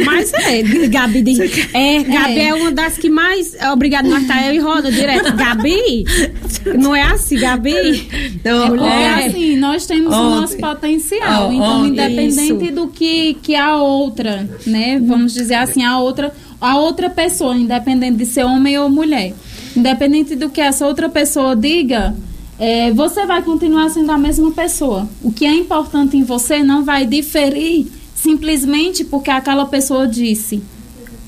[0.06, 1.40] Mas é, Gabi diz.
[1.74, 2.54] É, Gabi é.
[2.54, 3.56] uma das que mais.
[3.72, 5.36] Obrigada, nós tá eu e roda direto.
[5.36, 6.06] Gabi?
[6.78, 8.08] Não é assim, Gabi?
[8.36, 9.28] Então, Porque É.
[9.28, 10.42] assim, nós temos o Ontem.
[10.42, 11.48] nosso potencial.
[11.50, 11.90] Ó, então, ontem.
[11.92, 12.74] independente Isso.
[12.76, 15.00] do que, que a outra, né?
[15.04, 19.34] Vamos dizer assim, a outra, a outra pessoa, independente de ser homem ou mulher,
[19.76, 22.16] independente do que essa outra pessoa diga,
[22.60, 25.08] é, você vai continuar sendo a mesma pessoa.
[25.24, 27.88] O que é importante em você não vai diferir
[28.18, 30.62] simplesmente porque aquela pessoa disse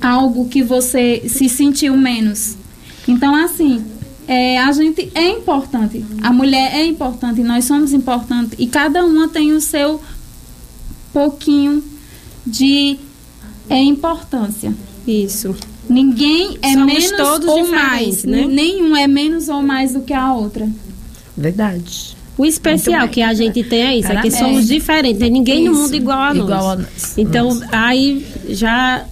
[0.01, 2.57] algo que você se sentiu menos.
[3.07, 3.85] Então, assim,
[4.27, 9.27] é, a gente é importante, a mulher é importante, nós somos importantes e cada uma
[9.27, 10.01] tem o seu
[11.13, 11.83] pouquinho
[12.45, 12.97] de
[13.69, 14.73] é, importância.
[15.07, 15.55] Isso.
[15.87, 18.45] Ninguém é Somos menos todos ou mais, né?
[18.45, 20.69] nenhum é menos ou mais do que a outra.
[21.35, 22.18] Verdade.
[22.39, 25.73] O especial que a gente tem é isso, é que somos diferentes, tem ninguém no
[25.73, 25.81] Isso.
[25.81, 26.45] mundo igual a nós.
[26.45, 27.17] Igual a nós.
[27.17, 29.03] Então, aí já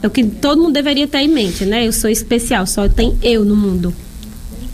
[0.00, 1.84] é o que todo mundo deveria ter em mente, né?
[1.84, 3.92] Eu sou especial, só tem eu no mundo.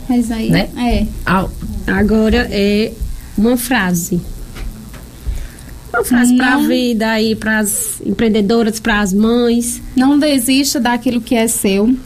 [0.07, 0.69] Mas aí Né?
[0.77, 1.07] é.
[1.87, 2.93] Agora é
[3.35, 4.21] uma frase.
[5.91, 9.81] Uma frase para a vida aí, para as empreendedoras, para as mães.
[9.95, 11.97] Não desista daquilo que é seu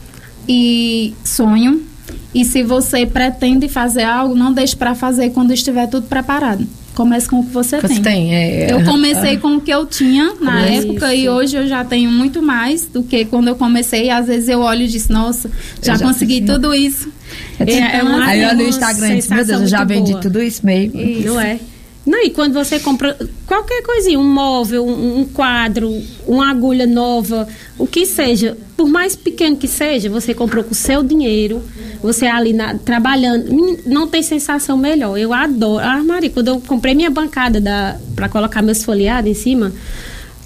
[0.48, 1.91] e sonho.
[2.34, 6.66] E se você pretende fazer algo, não deixe para fazer quando estiver tudo preparado.
[6.94, 8.02] Comece com o que você, você tem.
[8.02, 8.34] tem.
[8.34, 10.88] É, Eu comecei com o que eu tinha na Isso.
[10.88, 14.10] época e hoje eu já tenho muito mais do que quando eu comecei.
[14.10, 15.50] Às vezes eu olho e disse, nossa,
[15.82, 17.10] já, já consegui fiz, tudo isso.
[17.58, 19.84] É, é uma, Aí é olha no uma Instagram e diz, meu Deus, eu já
[19.84, 20.20] vendi boa.
[20.22, 20.92] tudo isso meio.
[21.24, 21.58] Não é?
[22.04, 25.88] Não, e quando você compra qualquer coisinha, um móvel, um, um quadro,
[26.26, 27.46] uma agulha nova,
[27.78, 31.62] o que seja, por mais pequeno que seja, você comprou com o seu dinheiro,
[32.02, 33.46] você ali na- trabalhando,
[33.86, 35.16] não tem sensação melhor.
[35.16, 35.84] Eu adoro.
[35.84, 39.72] Ah, Maria, quando eu comprei minha bancada da, pra colocar meus folheados em cima,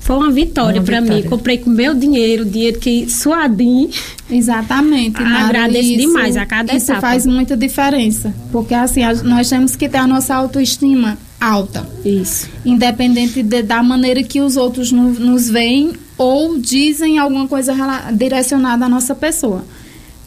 [0.02, 1.22] foi uma vitória Uma pra mim.
[1.22, 3.88] Comprei com meu dinheiro, dinheiro que suadinho.
[4.30, 5.20] Exatamente.
[5.22, 7.00] Mara, Agradeço isso- demais a cada Isso etapa.
[7.00, 8.32] faz muita diferença.
[8.52, 11.86] Porque assim, a- nós temos que ter a nossa autoestima alta.
[12.04, 12.48] Isso.
[12.64, 17.74] Independente de- da maneira que os outros no- nos veem ou dizem alguma coisa
[18.12, 19.64] direcionada à nossa pessoa.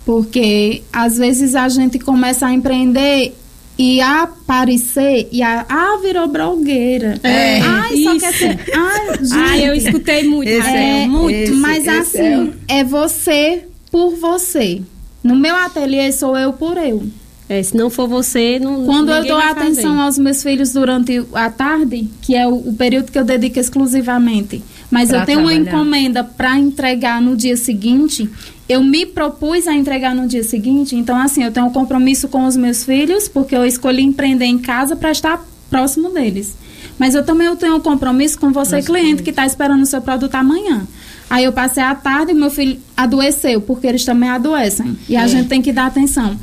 [0.05, 3.35] Porque às vezes a gente começa a empreender
[3.77, 7.19] e a aparecer e a ah, virou blogueira.
[7.23, 8.19] É, Ai, só isso.
[8.19, 8.59] quer ser.
[8.75, 9.33] Ai, gente.
[9.33, 10.51] Ah, eu escutei muito.
[10.57, 11.35] Raquel, É, muito.
[11.35, 14.81] esse- mas esse assim, é você por você.
[15.23, 17.03] No meu ateliê sou eu por eu.
[17.49, 20.01] É, se não for você, não Quando eu dou atenção fazer.
[20.01, 24.61] aos meus filhos durante a tarde, que é o, o período que eu dedico exclusivamente,
[24.91, 25.71] mas Pra eu tenho uma trabalhar.
[25.71, 28.29] encomenda para entregar no dia seguinte,
[28.67, 32.45] eu me propus a entregar no dia seguinte, então assim, eu tenho um compromisso com
[32.45, 36.55] os meus filhos, porque eu escolhi empreender em casa para estar próximo deles.
[36.99, 40.01] Mas eu também eu tenho um compromisso com você, cliente, que está esperando o seu
[40.01, 40.85] produto amanhã.
[41.29, 44.97] Aí eu passei a tarde e meu filho adoeceu, porque eles também adoecem.
[45.07, 46.37] E a gente tem que dar atenção.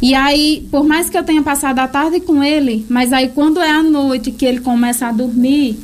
[0.00, 3.60] E aí, por mais que eu tenha passado a tarde com ele, mas aí quando
[3.60, 5.78] é a noite que ele começa a dormir,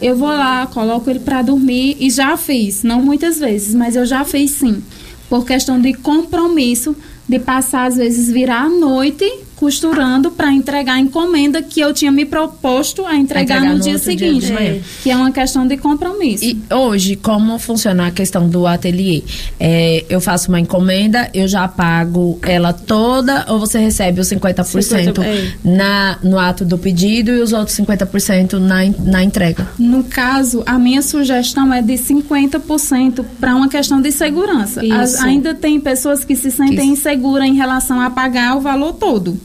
[0.00, 4.06] eu vou lá, coloco ele para dormir e já fiz, não muitas vezes, mas eu
[4.06, 4.82] já fiz sim,
[5.28, 6.94] por questão de compromisso
[7.28, 12.12] de passar às vezes virar à noite costurando para entregar a encomenda que eu tinha
[12.12, 14.78] me proposto a entregar, entregar no, no dia dia seguinte, de manhã.
[15.02, 16.44] que é uma questão de compromisso.
[16.44, 19.22] E hoje, como funciona a questão do ateliê?
[19.58, 25.14] É, eu faço uma encomenda, eu já pago ela toda ou você recebe os 50%,
[25.14, 25.52] 50%, é.
[25.64, 28.76] na, no ato do pedido e os outros 50% na,
[29.10, 29.66] na entrega?
[29.78, 34.82] No caso, a minha sugestão é de 50% para uma questão de segurança.
[34.92, 39.38] As- ainda tem pessoas que se sentem inseguras em relação a pagar o valor todo.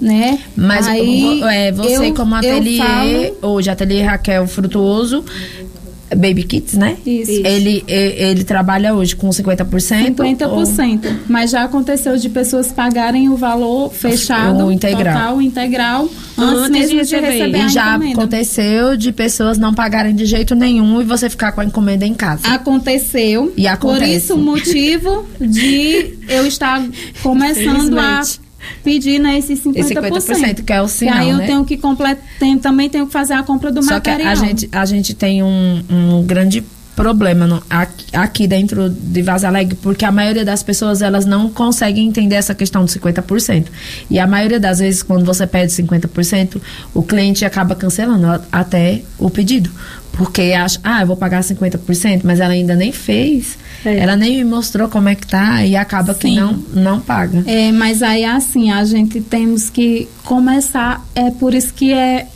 [0.00, 0.38] Né?
[0.56, 5.24] Mas Aí, é, você eu- como ateliê, falo- hoje ateliê Raquel Frutuoso,
[6.14, 6.96] Baby Kits, né?
[7.04, 7.30] Isso.
[7.44, 10.14] Ele, ele trabalha hoje com 50%?
[10.14, 11.00] 50%.
[11.28, 15.14] Mas já aconteceu de pessoas pagarem o valor fechado, O integral.
[15.14, 17.30] total, integral, antes, Antes de de receber.
[17.30, 18.12] receber, E já encomenda.
[18.20, 22.14] aconteceu de pessoas não pagarem de jeito nenhum e você ficar com a encomenda em
[22.14, 22.46] casa.
[22.46, 23.52] Aconteceu.
[23.56, 24.00] E acontece.
[24.04, 26.84] Por isso o motivo de eu estar
[27.22, 28.20] começando a.
[28.82, 29.76] pedir né, esses 50%.
[29.76, 31.46] Esse 50%, que é o sinal, E aí eu né?
[31.46, 32.18] tenho que complet...
[32.38, 34.32] tenho- também tenho que fazer a compra do Só que material.
[34.32, 36.62] a gente, a gente tem um, um grande
[36.96, 41.50] problema no- aqui, aqui dentro de Vaza Alegre, porque a maioria das pessoas elas não
[41.50, 43.66] conseguem entender essa questão dos 50%.
[44.08, 46.60] E a maioria das vezes, quando você pede 50%,
[46.94, 49.70] o cliente acaba cancelando até o pedido.
[50.16, 53.98] Porque acha, ah, eu vou pagar 50%, mas ela ainda nem fez, É.
[53.98, 56.36] ela nem me mostrou como é que tá, e acaba que Sim.
[56.36, 57.42] não, não paga.
[57.46, 62.28] É, mas aí assim, a gente temos que começar, é por isso que é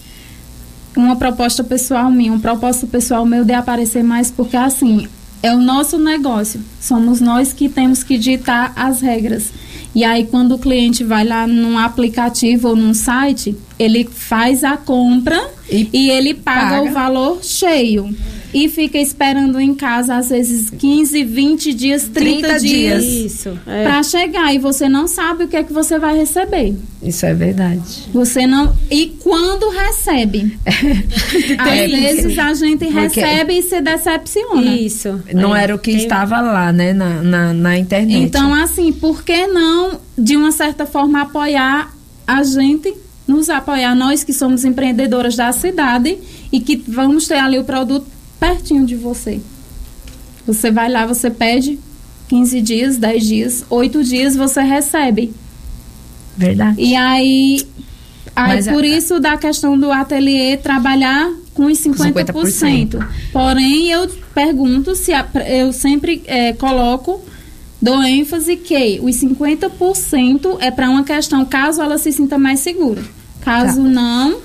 [0.97, 5.07] uma proposta pessoal minha, um propósito pessoal meu de aparecer mais, porque assim,
[5.41, 9.53] é o nosso negócio, somos nós que temos que ditar as regras.
[9.95, 14.77] E aí quando o cliente vai lá num aplicativo ou num site, ele faz a
[14.77, 16.83] compra E e, ele paga, paga.
[16.83, 18.15] o valor cheio.
[18.53, 23.05] E fica esperando em casa, às vezes, 15, 20 dias, 30, 30 dias.
[23.05, 23.59] Isso.
[23.67, 23.85] É.
[23.85, 26.75] para chegar e você não sabe o que é que você vai receber.
[27.03, 27.83] Isso é verdade.
[28.11, 30.59] Você não e quando recebe.
[31.59, 34.63] Às É, vezes a gente porque- recebe e se decepciona.
[34.77, 35.21] Isso.
[35.35, 35.65] Não É.
[35.65, 38.19] era o que Tem- estava lá, né, na, na, na internet.
[38.23, 41.95] Então assim, por que não de uma certa forma apoiar
[42.27, 42.95] a gente,
[43.29, 46.19] nos apoiar nós que somos empreendedoras da cidade
[46.51, 48.07] e que vamos ter ali o produto
[48.41, 49.41] pertinho de você.
[50.47, 51.79] Você vai lá, você pede
[52.29, 55.33] 15 dias, 10 dias, 8 dias você recebe.
[56.37, 56.81] Verdade.
[56.81, 57.63] E aí,
[58.35, 62.99] aí Mas a- por isso da questão do ateliê trabalhar com os 50%.
[63.33, 67.21] Porém, eu pergunto se a- eu sempre eh, coloco,
[67.83, 73.03] dou ênfase que os 50% é para uma questão caso ela se sinta mais segura.
[73.49, 73.89] Caso Tá.
[73.89, 74.41] não,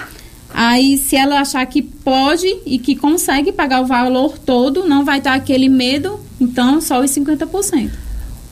[0.53, 5.19] aí se ela achar que pode e que consegue pagar o valor todo, não vai
[5.19, 7.89] ter aquele medo, então só os 50%.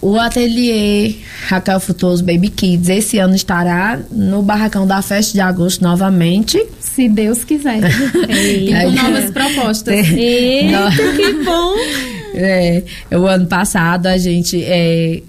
[0.01, 1.15] O ateliê
[1.47, 6.61] Raquel Frutuoso Baby Kids esse ano estará no Barracão da Festa de Agosto novamente.
[6.79, 7.79] Se Deus quiser.
[8.27, 10.09] e com novas propostas.
[10.09, 11.75] Eita, que bom!
[12.33, 15.21] É, o ano passado a gente é,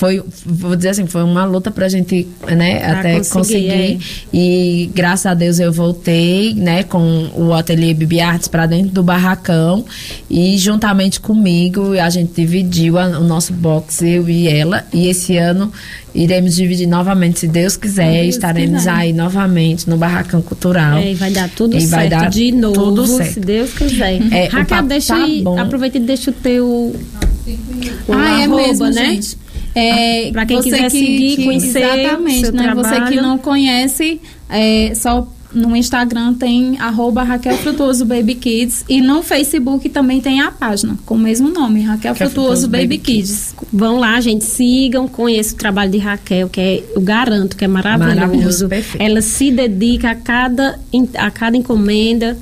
[0.00, 2.26] foi, vou dizer assim, foi uma luta pra gente,
[2.56, 3.68] né, Pra até conseguir, conseguir.
[3.70, 3.98] é.
[4.32, 9.02] E graças a Deus eu voltei, né, com o ateliê Bibi Artes pra dentro do
[9.02, 9.84] barracão
[10.30, 15.36] e juntamente comigo a gente dividiu a- o nosso box, eu e ela, e esse
[15.36, 15.70] ano
[16.14, 18.90] iremos dividir novamente, se Deus quiser, Deus estaremos quiser.
[18.90, 20.96] aí novamente no barracão cultural.
[20.96, 23.34] É, e vai dar tudo E certo vai dar de novo, tudo certo.
[23.34, 24.18] se Deus quiser.
[24.32, 28.86] É, Raquel, deixa tá aí, aproveita e deixa o teu o Ah, é arroba, mesmo,
[28.86, 29.10] né?
[29.10, 29.36] gente.
[29.74, 32.74] É, Pra quem você quiser que- seguir, que- conhecer Exatamente, né?
[32.74, 33.22] Você que trabalho.
[33.22, 39.88] não conhece, é, só no Instagram tem arroba Raquel Frutuoso Baby Kids e no Facebook
[39.88, 43.54] também tem a página com o mesmo nome, Raquel Raquel Frutuoso Frutuoso Baby Baby Kids.
[43.72, 47.68] Vão lá, gente, sigam, conheçam o trabalho de Raquel, que é, eu garanto que é
[47.68, 48.16] maravilhoso.
[48.16, 49.02] Maravilhoso, perfeito.
[49.02, 50.78] Ela se dedica a cada,
[51.16, 52.36] a cada encomenda.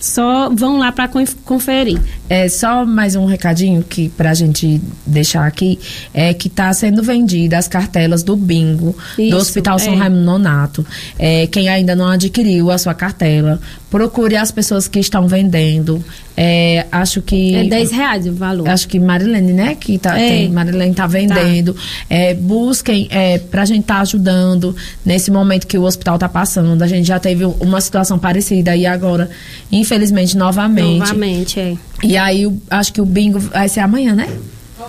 [0.00, 1.10] Só vão lá para
[1.44, 2.00] conferir.
[2.28, 5.78] É só mais um recadinho que pra gente deixar aqui
[6.12, 9.96] é que tá sendo vendida as cartelas do bingo Isso, do Hospital São é.
[9.96, 10.86] Raimundo Nonato.
[11.18, 13.60] É, quem ainda não adquiriu a sua cartela,
[13.90, 16.04] procure as pessoas que estão vendendo.
[16.36, 18.68] É, acho que É 10 reais o valor.
[18.68, 19.74] Acho que Marilene, né?
[19.74, 20.28] Que tá, É.
[20.28, 21.74] tem, Marilene tá vendendo.
[22.08, 26.80] É, busquem é, pra gente estar ajudando nesse momento que o hospital tá passando.
[26.82, 29.28] A gente já teve uma situação parecida e agora,
[29.72, 30.98] infelizmente, novamente.
[30.98, 31.74] Novamente, é.
[32.02, 34.28] E aí, acho que o bingo vai ser amanhã, né?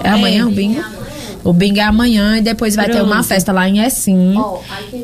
[0.03, 0.82] É amanhã o bingo?
[1.43, 3.24] O bingo é amanhã e depois vai ter uma Pronto.
[3.28, 4.36] festa lá em Essim.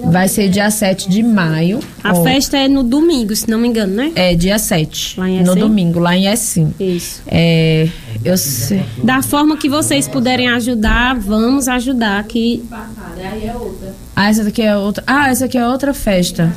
[0.04, 1.80] Vai ser dia 7 de maio.
[2.04, 4.12] A Ó, festa é no domingo, se não me engano, né?
[4.16, 5.18] É dia 7.
[5.20, 5.60] Lá em No Essim?
[5.60, 6.74] domingo, lá em Essim.
[6.80, 7.22] Isso.
[7.26, 7.88] É,
[8.24, 8.84] eu sei.
[9.04, 12.62] Da forma que vocês puderem ajudar, vamos ajudar que
[14.16, 15.04] Ah, essa daqui é outra.
[15.06, 16.52] Ah, essa aqui é outra festa.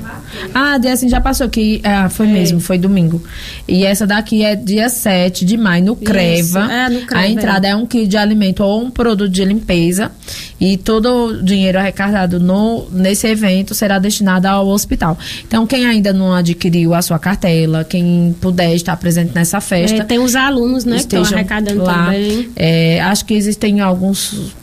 [0.54, 3.20] Ah, dia assim já passou que ah, foi mesmo, foi domingo.
[3.66, 6.70] E essa daqui é dia 7 de maio no Creva.
[6.70, 7.74] é, no Creva, A entrada é.
[7.74, 10.12] um quilo de alimento ou um produto de limpeza
[10.60, 15.18] e todo o dinheiro arrecadado no nesse evento será destinado ao hospital.
[15.46, 20.04] Então, quem ainda não adquiriu a sua cartela, quem puder estar presente nessa festa, é,
[20.04, 22.06] tem os alunos, né, que estão arrecadando lá.
[22.06, 22.50] também.
[22.54, 24.57] É, acho que existem alguns é,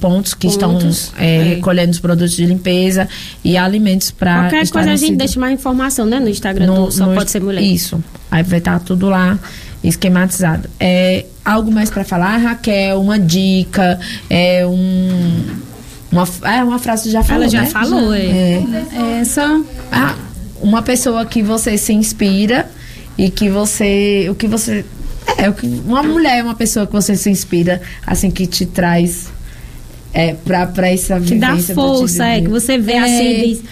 [0.00, 1.42] pontos que Pontos, estão é, é.
[1.54, 3.08] recolhendo os produtos de limpeza
[3.44, 7.06] e alimentos para Qualquer coisa a gente deixa mais informação, né, no Instagram do Só
[7.14, 7.62] Pode Ser Mulher.
[7.62, 8.02] Isso.
[8.30, 9.38] Aí vai estar tudo lá
[9.82, 10.68] esquematizado.
[10.78, 13.00] É, algo mais para falar, Raquel?
[13.00, 13.98] Uma dica?
[14.28, 15.44] É um.
[16.10, 17.42] Uma, é uma frase que já falou.
[17.42, 17.66] Ela já né?
[17.66, 18.20] falou, é.
[18.26, 19.20] É.
[19.20, 19.60] É só
[19.92, 20.16] Ah,
[20.60, 22.68] uma pessoa que você se inspira
[23.16, 24.26] e que você.
[24.30, 24.84] O que você.
[25.38, 25.48] É,
[25.86, 29.28] uma mulher é uma pessoa que você se inspira, assim, que te traz
[30.12, 32.98] é, pra, pra essa Que dá força, é, que você vê É.
[32.98, 33.62] assim e diz,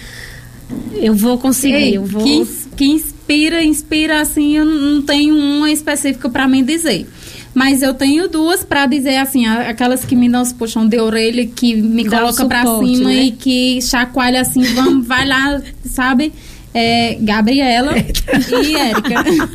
[0.95, 2.23] eu vou conseguir, Ei, eu vou...
[2.23, 2.47] que,
[2.77, 7.05] que inspira, inspira assim, eu não tenho uma específica para mim dizer.
[7.53, 11.45] Mas eu tenho duas para dizer assim, aquelas que me dão os puxão de orelha,
[11.47, 13.23] que me Dá coloca para cima né?
[13.23, 16.31] e que chacoalha assim, vamos, vai lá, sabe?
[16.73, 17.93] É, Gabriela
[18.63, 19.49] e Érica.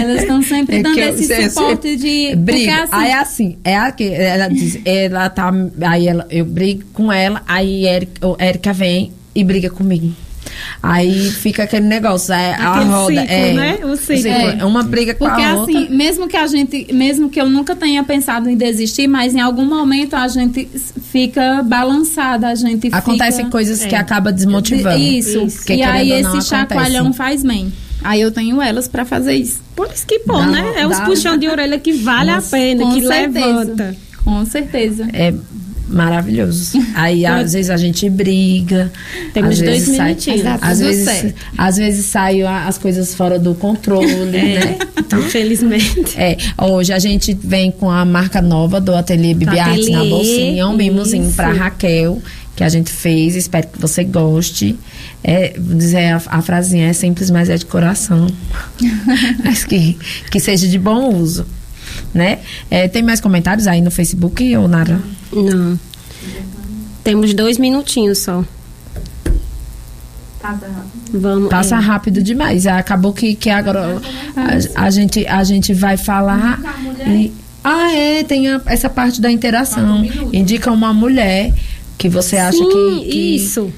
[0.00, 2.36] Elas estão sempre É dando que eu- esse eu- eu- suporte de.
[2.36, 2.72] Briga.
[2.76, 5.52] Porque assim, Aí é assim, é aqui, ela diz, ela tá.
[5.82, 10.12] Aí ela, eu brigo com ela, aí Érica, o Érica vem e briga comigo.
[10.82, 13.20] Aí fica aquele negócio, é, a roda.
[13.20, 13.78] ciclo, é, né?
[13.84, 14.28] O ciclo.
[14.30, 15.78] é uma briga com Porque a outra.
[15.78, 19.40] assim, mesmo que a gente, mesmo que eu nunca tenha pensado em desistir, mas em
[19.40, 20.68] algum momento a gente
[21.12, 23.50] fica balançada, a gente Acontecem fica...
[23.50, 23.98] coisas que É.
[23.98, 24.98] acaba desmotivando.
[24.98, 25.46] Isso.
[25.58, 27.18] Porque, e aí esse chacoalhão acontece.
[27.18, 27.72] faz bem.
[28.02, 29.60] Aí eu tenho elas pra fazer isso.
[29.76, 30.72] Por isso que bom, Dá- né?
[30.78, 33.10] É os dá- puxão de orelha que vale a pena, que certeza.
[33.40, 33.96] levanta.
[34.24, 35.08] Com certeza.
[35.12, 35.32] É
[35.88, 36.78] maravilhoso.
[36.94, 38.92] Aí às vezes a gente briga.
[39.34, 40.42] Temos dois vezes sai- minutinhos.
[40.42, 41.34] Tá Às vezes, certo.
[41.58, 44.78] às vezes saem as coisas fora do controle, né?
[45.12, 46.16] Infelizmente.
[46.18, 50.04] É, hoje a gente vem com a marca nova do Ateliê Bibi Do Artes na
[50.04, 52.20] bolsinha, um mimozinho pra Raquel,
[52.60, 54.78] que a gente fez, espero que você goste.
[55.24, 58.26] É, vou dizer a, a frasinha é simples, mas é de coração.
[59.42, 59.96] mas que,
[60.30, 61.46] que seja de bom uso,
[62.12, 62.40] né?
[62.70, 65.00] É, tem mais comentários aí no Facebook, ou Nara?
[65.32, 65.80] Não.
[67.02, 68.44] Temos dois minutinhos só.
[71.10, 71.48] Vamos.
[71.48, 71.78] Passa é.
[71.78, 72.66] rápido demais.
[72.66, 74.02] Acabou que, que agora
[74.76, 76.60] a, a gente, a gente vai falar.
[77.06, 77.32] E,
[77.64, 80.04] ah, é, tem a- essa parte da interação.
[80.30, 81.54] Indica uma mulher
[82.00, 83.70] que você acha Sim, que, que- isso.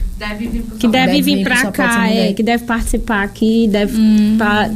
[0.79, 3.23] que deve Deve vir vir pra pro Só Pode Ser cá, é, que deve participar
[3.25, 3.99] aqui, deve
[4.39, 4.71] pa-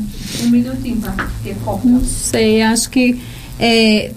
[1.85, 3.17] Não sei, acho que.
[3.59, 4.11] é,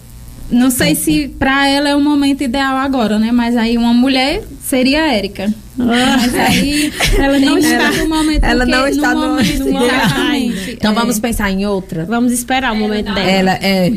[0.52, 3.32] não sei se pra ela é o momento ideal agora, né?
[3.32, 5.54] Mas aí uma mulher seria a Érica.
[5.78, 10.72] Mas aí ela não está no momento ela não está no momento momento exatamente.
[10.72, 10.96] Então É.
[10.96, 12.06] vamos pensar em outra.
[12.06, 13.20] Vamos esperar o momento dela.
[13.30, 13.94] Ela é.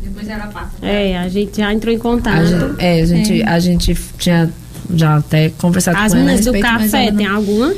[0.00, 0.70] Depois ela passa.
[0.80, 2.38] É, a gente já entrou em contato.
[2.38, 4.50] A gente, é, a gente, a gente tinha
[4.94, 7.74] já até conversado As com ela a meninas do café, tem alguma?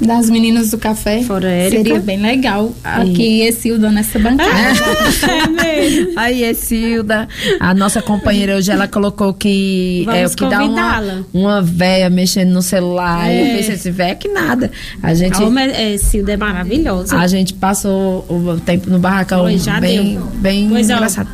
[0.00, 1.22] Das meninas do café.
[1.22, 1.82] Fora Érica.
[1.82, 4.50] Seria bem legal aqui Exilda nessa bancada.
[4.50, 6.12] É mesmo.
[6.16, 7.26] Aí, Exilda,
[7.58, 12.10] a nossa companheira hoje, ela colocou que é Vamos o que dá uma, uma véia
[12.10, 13.30] mexendo no celular.
[13.30, 13.42] É.
[13.52, 14.70] Eu pensei assim, véia que nada.
[15.02, 17.16] A gente, Alma é, Cilda é maravilhosa.
[17.16, 20.22] a gente passou o tempo no barracão Oi, já bem, deu.
[20.34, 21.28] bem Pois é, engraçado.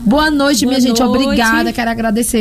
[0.00, 1.00] Boa noite, Boa minha gente.
[1.00, 1.24] noite.
[1.24, 2.40] Obrigada, quero agradecer.